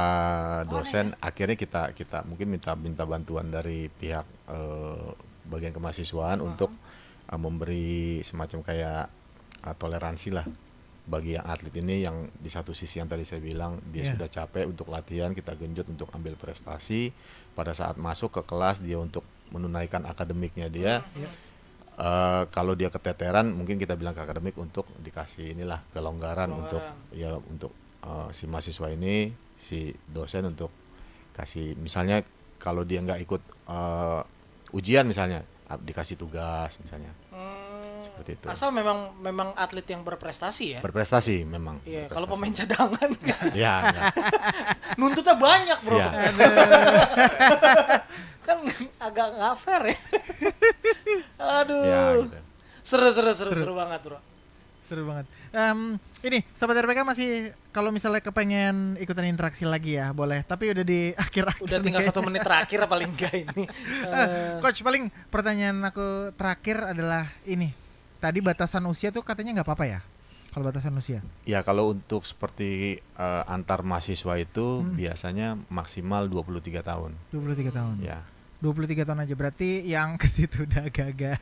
[0.65, 5.09] dosen akhirnya kita kita mungkin minta minta bantuan dari pihak eh,
[5.45, 6.73] bagian kemahasiswaan untuk
[7.29, 9.05] eh, memberi semacam kayak
[9.61, 10.45] eh, toleransi lah
[11.11, 14.15] bagi yang atlet ini yang di satu sisi yang tadi saya bilang dia Iya.
[14.15, 17.11] sudah capek untuk latihan kita genjot untuk ambil prestasi.
[17.51, 21.03] Pada saat masuk ke kelas dia untuk menunaikan akademiknya dia.
[21.99, 26.79] Eh, kalau dia keteteran mungkin kita bilang ke akademik untuk dikasih inilah kelonggaran, untuk
[27.11, 30.71] ya untuk eh, si mahasiswa ini si dosen untuk
[31.35, 32.23] kasih misalnya
[32.57, 34.21] kalau dia nggak ikut eh,
[34.71, 35.43] ujian misalnya
[35.83, 37.11] dikasih tugas misalnya.
[37.27, 37.50] Hmm,
[38.01, 42.33] seperti itu asal memang memang atlet yang berprestasi ya berprestasi memang Iya, kalau berprestasi.
[42.33, 44.03] pemain cadangan kan ya enggak.
[44.99, 46.09] nuntutnya banyak bro Iya.
[48.41, 48.57] kan
[48.99, 49.97] agak nggak fair ya
[51.61, 52.37] aduh ya gitu.
[52.81, 54.19] seru seru seru seru banget bro
[54.83, 55.23] Seru banget.
[55.55, 57.29] Em, ini sobat RPK masih
[57.71, 60.43] kalau misalnya kepengen ikutan interaksi lagi ya boleh.
[60.43, 61.63] Tapi udah di akhir-akhir.
[61.63, 63.71] udah tinggal satu menit terakhir paling enggak ini
[64.03, 67.71] Eh, Coach paling pertanyaan aku terakhir adalah ini.
[68.21, 69.99] Tadi batasan usia tuh katanya nggak apa-apa ya?
[70.51, 71.23] Kalau batasan usia.
[71.41, 74.93] ya kalau untuk seperti eh, antar mahasiswa itu Hmm.
[74.93, 77.95] biasanya maksimal 23 tahun 23 tahun.
[77.99, 78.19] ya
[78.59, 81.39] 23 tahun aja berarti yang ke situ udah agak-agak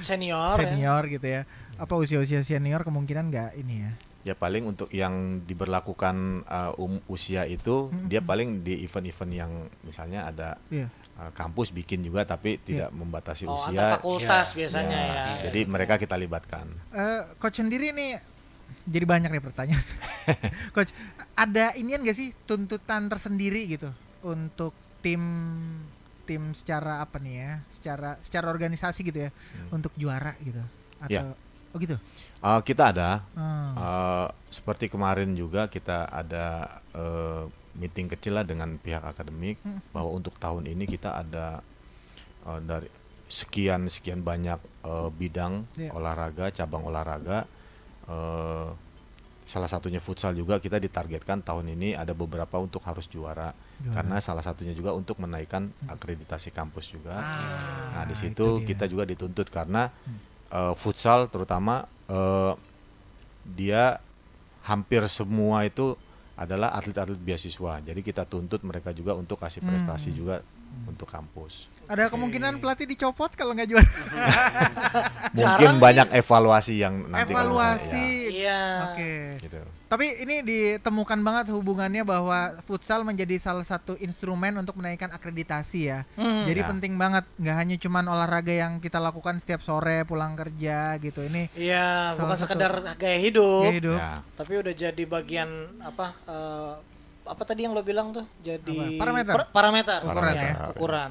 [0.00, 0.72] senior, ya.
[0.72, 1.42] senior gitu ya.
[1.76, 3.92] Apa usia-usia senior kemungkinan nggak ini ya.
[4.22, 8.06] Ya paling untuk yang diberlakukan uh, um, usia itu Mm-mm.
[8.06, 9.52] dia paling di event-event yang
[9.82, 10.86] misalnya ada Iya.
[11.14, 13.72] Uh, kampus bikin juga tapi tidak membatasi oh usia.
[13.72, 14.56] antar fakultas Iya.
[14.56, 16.66] biasanya Ya, ya, Jadi mereka kita libatkan.
[16.90, 18.20] Eh, coach sendiri nih
[18.84, 19.84] jadi banyak nih pertanyaan.
[20.74, 20.90] coach,
[21.34, 23.90] ada inian gak sih tuntutan tersendiri gitu
[24.20, 25.22] untuk tim
[26.22, 27.52] tim secara apa nih ya?
[27.68, 29.76] Secara secara organisasi gitu ya Hmm.
[29.76, 30.62] untuk juara gitu.
[30.98, 31.34] Atau Ya.
[31.72, 31.96] Oh gitu.
[32.38, 33.72] Uh, kita ada Hmm.
[33.74, 39.80] uh, seperti kemarin juga kita ada uh, meeting kecil lah dengan pihak akademik Hmm.
[39.90, 41.60] bahwa untuk tahun ini kita ada
[42.44, 42.88] uh, dari
[43.26, 45.90] sekian sekian banyak uh, bidang Iya.
[45.92, 47.48] olahraga cabang olahraga
[48.06, 48.68] uh,
[49.42, 53.94] salah satunya futsal juga kita ditargetkan tahun ini ada beberapa untuk harus juara Juara.
[53.96, 58.86] karena salah satunya juga untuk menaikkan akreditasi kampus juga Ah, nah di itu situ kita
[58.86, 60.18] juga dituntut karena Hmm.
[60.48, 62.54] uh, futsal terutama uh,
[63.42, 63.98] dia
[64.62, 65.98] hampir semua itu
[66.34, 67.80] adalah atlet-atlet beasiswa.
[67.80, 70.16] Jadi kita tuntut mereka juga untuk kasih prestasi Hmm.
[70.16, 70.36] juga
[70.82, 71.68] untuk kampus.
[71.84, 73.84] Ada kemungkinan pelatih dicopot kalau nggak juara.
[75.32, 78.06] Mungkin Jarang banyak evaluasi yang nanti Evaluasi.
[78.32, 79.12] iya Oke.
[79.36, 79.60] ya, gitu.
[79.92, 86.08] Tapi ini ditemukan banget hubungannya bahwa futsal menjadi salah satu instrumen untuk menaikkan akreditasi ya.
[86.16, 86.48] Hmm.
[86.48, 86.66] Jadi Ya.
[86.66, 91.20] penting banget, nggak hanya cuman olahraga yang kita lakukan setiap sore pulang kerja gitu.
[91.20, 93.98] Ini iya bukan satu- sekedar gaya hidup gaya hidup.
[93.98, 94.24] Ya.
[94.32, 96.72] tapi udah jadi bagian apa eh,
[97.22, 98.98] apa tadi yang lo bilang tuh jadi Apa?
[98.98, 99.34] Parameter.
[99.36, 100.54] Per- parameter Ukuran ya, ya.
[100.72, 101.10] ukuran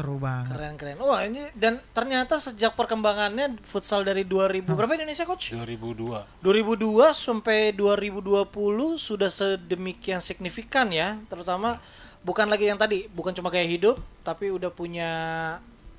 [0.00, 0.56] Seru banget.
[0.56, 0.96] keren keren.
[0.98, 5.52] Wah ini dan ternyata sejak perkembangannya futsal dari 2000 berapa Indonesia coach?
[5.52, 8.48] 2002 2002 sampai 2020
[8.96, 11.20] sudah sedemikian signifikan ya.
[11.28, 11.76] Terutama
[12.20, 15.10] bukan lagi yang tadi bukan cuma gaya hidup tapi udah punya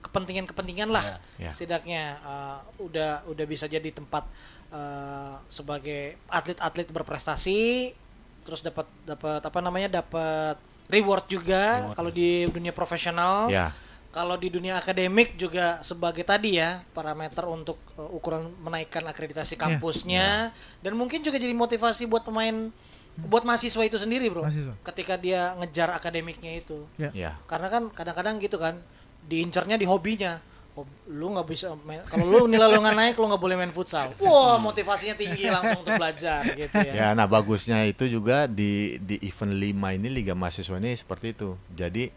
[0.01, 1.49] kepentingan-kepentingan lah Ya.
[1.49, 4.25] setidaknya uh, udah udah bisa jadi tempat
[4.69, 7.93] uh, sebagai atlet-atlet berprestasi
[8.41, 10.57] terus dapat dapat apa namanya dapat
[10.89, 13.47] reward juga kalau di dunia profesional.
[13.47, 13.71] Ya.
[14.12, 20.51] Kalau di dunia akademik juga sebagai tadi ya parameter untuk uh, ukuran menaikkan akreditasi kampusnya
[20.80, 22.70] dan mungkin juga jadi motivasi buat pemain
[23.14, 24.76] buat mahasiswa itu sendiri bro Mahasiswa.
[24.86, 27.12] ketika dia ngejar akademiknya itu Ya.
[27.12, 27.32] Ya.
[27.45, 28.80] karena kan kadang-kadang gitu kan
[29.26, 30.39] diincarnya di hobinya
[30.72, 33.76] Oh, lu nggak bisa main kalau lu nilai lu nggak naik lu nggak boleh main
[33.76, 38.95] futsal wah motivasinya tinggi langsung untuk belajar gitu ya, Ya, nah bagusnya itu juga di
[38.97, 39.68] di event 5
[39.99, 41.59] ini Liga Mahasiswa ini seperti itu.
[41.76, 42.07] Jadi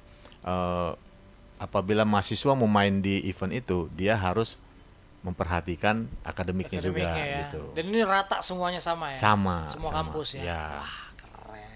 [0.46, 0.90] eh,
[1.64, 4.60] apabila mahasiswa mau main di event itu dia harus
[5.20, 7.38] memperhatikan akademiknya, juga Akademiknya ya.
[7.48, 9.18] gitu Dan ini rata semuanya sama ya.
[9.18, 9.96] sama Semua sama.
[10.04, 10.42] kampus ya.
[10.44, 10.62] ya.
[10.76, 11.70] Wah, keren.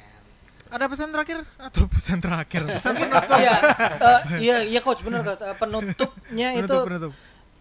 [0.69, 2.61] Ada pesan terakhir atau pesan terakhir?
[2.77, 3.39] Pesan penutup.
[3.41, 3.57] Iya,
[3.97, 5.41] eh, iya, iya coach coach.
[5.41, 7.13] Eh, penutupnya itu Penutup, penutup.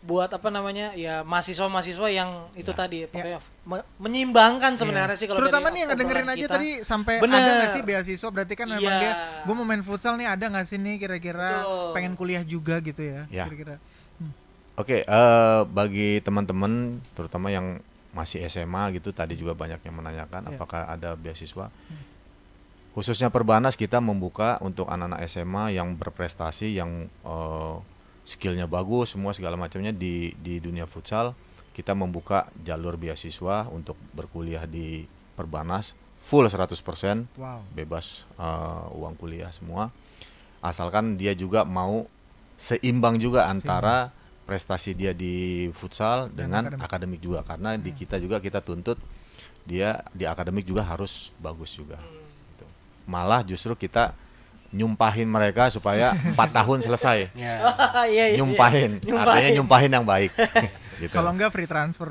[0.08, 5.20] Buat apa namanya ya mahasiswa-mahasiswa yang itu tadi pokoknya me- menyimbangkan sebenarnya Iya.
[5.20, 6.56] sih kalau terutama nih yang ngedengerin obrolan aja kita.
[6.56, 7.36] tadi sampai Bener.
[7.38, 8.96] ada nggak sih beasiswa berarti kan memang Iya.
[8.98, 9.12] dia
[9.44, 11.50] gue mau main futsal nih ada nggak sih nih kira-kira
[11.92, 13.46] pengen kuliah juga gitu ya, Ya.
[13.46, 13.76] kira-kira
[14.76, 16.72] Oke, eh, bagi teman-teman
[17.12, 20.54] terutama yang masih SMA gitu tadi juga banyak yang menanyakan Ya.
[20.54, 21.68] apakah ada beasiswa.
[22.94, 27.76] Khususnya Perbanas kita membuka untuk anak-anak SMA yang berprestasi yang eh,
[28.28, 31.32] skillnya bagus semua segala macamnya di di dunia futsal.
[31.72, 35.08] Kita membuka jalur beasiswa untuk berkuliah di
[35.38, 37.62] Perbanas full 100% wow.
[37.72, 39.94] Bebas eh, uang kuliah semua.
[40.60, 42.10] Asalkan dia juga mau
[42.58, 44.10] seimbang juga antara
[44.50, 46.84] prestasi dia di futsal Dan dengan akademik.
[46.84, 47.22] akademik.
[47.22, 47.40] juga.
[47.46, 48.98] Karena di kita juga kita tuntut
[49.68, 52.00] dia di akademik juga harus bagus juga.
[52.02, 52.66] Gitu.
[53.08, 54.16] malah justru kita
[54.70, 57.64] nyumpahin mereka supaya empat tahun selesai Ya.
[58.04, 58.38] Iya, iya, iya.
[58.38, 60.32] nyumpahin artinya nyumpahin yang baik
[61.02, 61.12] gitu.
[61.12, 62.10] kalau enggak free transfer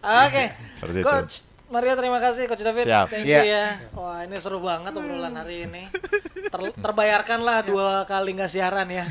[0.00, 0.44] Oke.
[0.76, 1.04] Seperti itu.
[1.04, 1.34] Coach
[1.66, 2.86] Mario terima kasih Coach David.
[2.86, 3.06] Siap.
[3.10, 3.38] Thank Iya.
[3.38, 3.66] you ya.
[3.90, 5.90] Wah, ini seru banget obrolan hari ini.
[6.46, 9.02] Ter- terbayarkan lah dua kali nggak siaran ya.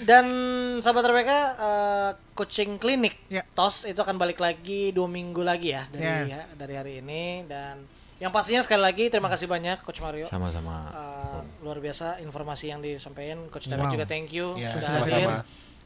[0.00, 0.24] Dan
[0.80, 3.44] sahabat RPK eh, coaching klinik Ya.
[3.46, 6.26] TOS itu akan balik lagi dua minggu lagi ya dari Yes.
[6.26, 7.84] ya, dari hari ini dan
[8.16, 10.26] yang pastinya sekali lagi terima kasih banyak Coach Mario.
[10.26, 13.92] sama-sama Uh, luar biasa informasi yang disampaikan Coach David Wow.
[13.92, 15.10] juga thank you Ya, sudah sama-sama.
[15.10, 15.28] hadir.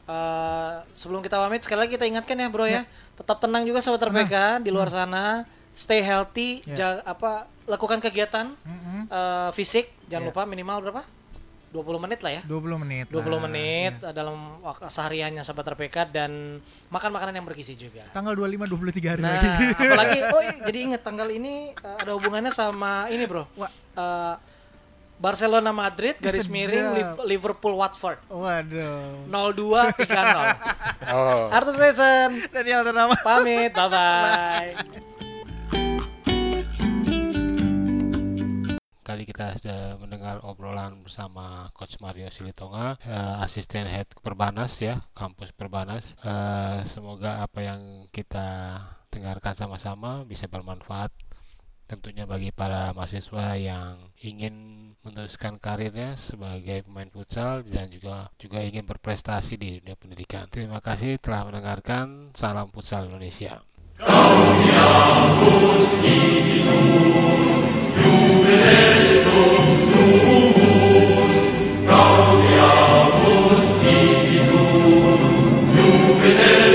[0.05, 2.81] Uh, sebelum kita pamit sekali lagi kita ingatkan ya bro ya,
[3.13, 6.73] tetap tenang juga sahabat RPK di luar sana, stay healthy, Ya.
[6.91, 9.05] ja- apa lakukan kegiatan Mm-mm.
[9.07, 10.29] uh, fisik, jangan Ya.
[10.29, 11.01] lupa minimal berapa?
[11.69, 12.41] 20 menit lah ya.
[12.43, 13.39] 20 menit 20 lah.
[13.41, 14.09] menit Ya.
[14.11, 16.57] dalam sehariannya sahabat RPK dan
[16.87, 18.09] makan makanan yang bergizi juga.
[18.09, 19.53] tanggal 25 23 hari Nah, lagi
[19.85, 23.45] apalagi oh iya, jadi ingat tanggal ini uh, ada hubungannya sama ini, Bro.
[23.55, 23.69] Wah.
[23.93, 24.35] Uh,
[25.15, 26.55] Barcelona Madrid garis Sedap.
[26.55, 30.07] miring Liv- Liverpool Watford waduh 02 30.
[31.11, 31.49] Oh.
[31.49, 34.71] Arthur Tyson Daniel Ternama pamit, bye bye.
[39.09, 45.49] Tadi kita sudah mendengar obrolan bersama Coach Mario Silitonga, eh, asisten head Perbanas ya, kampus
[45.49, 46.13] Perbanas.
[46.21, 48.77] Eh, semoga apa yang kita
[49.09, 51.09] dengarkan sama-sama bisa bermanfaat
[51.89, 54.53] tentunya bagi para mahasiswa yang ingin
[55.01, 60.45] meneruskan karirnya sebagai pemain futsal dan juga juga ingin berprestasi di dunia pendidikan.
[60.53, 62.29] Terima kasih telah mendengarkan.
[62.37, 63.65] Salam futsal Indonesia.
[63.97, 64.37] Kau
[64.69, 65.49] yang
[71.89, 74.63] Laudeamus Spiritu,
[75.73, 76.68] Jupiter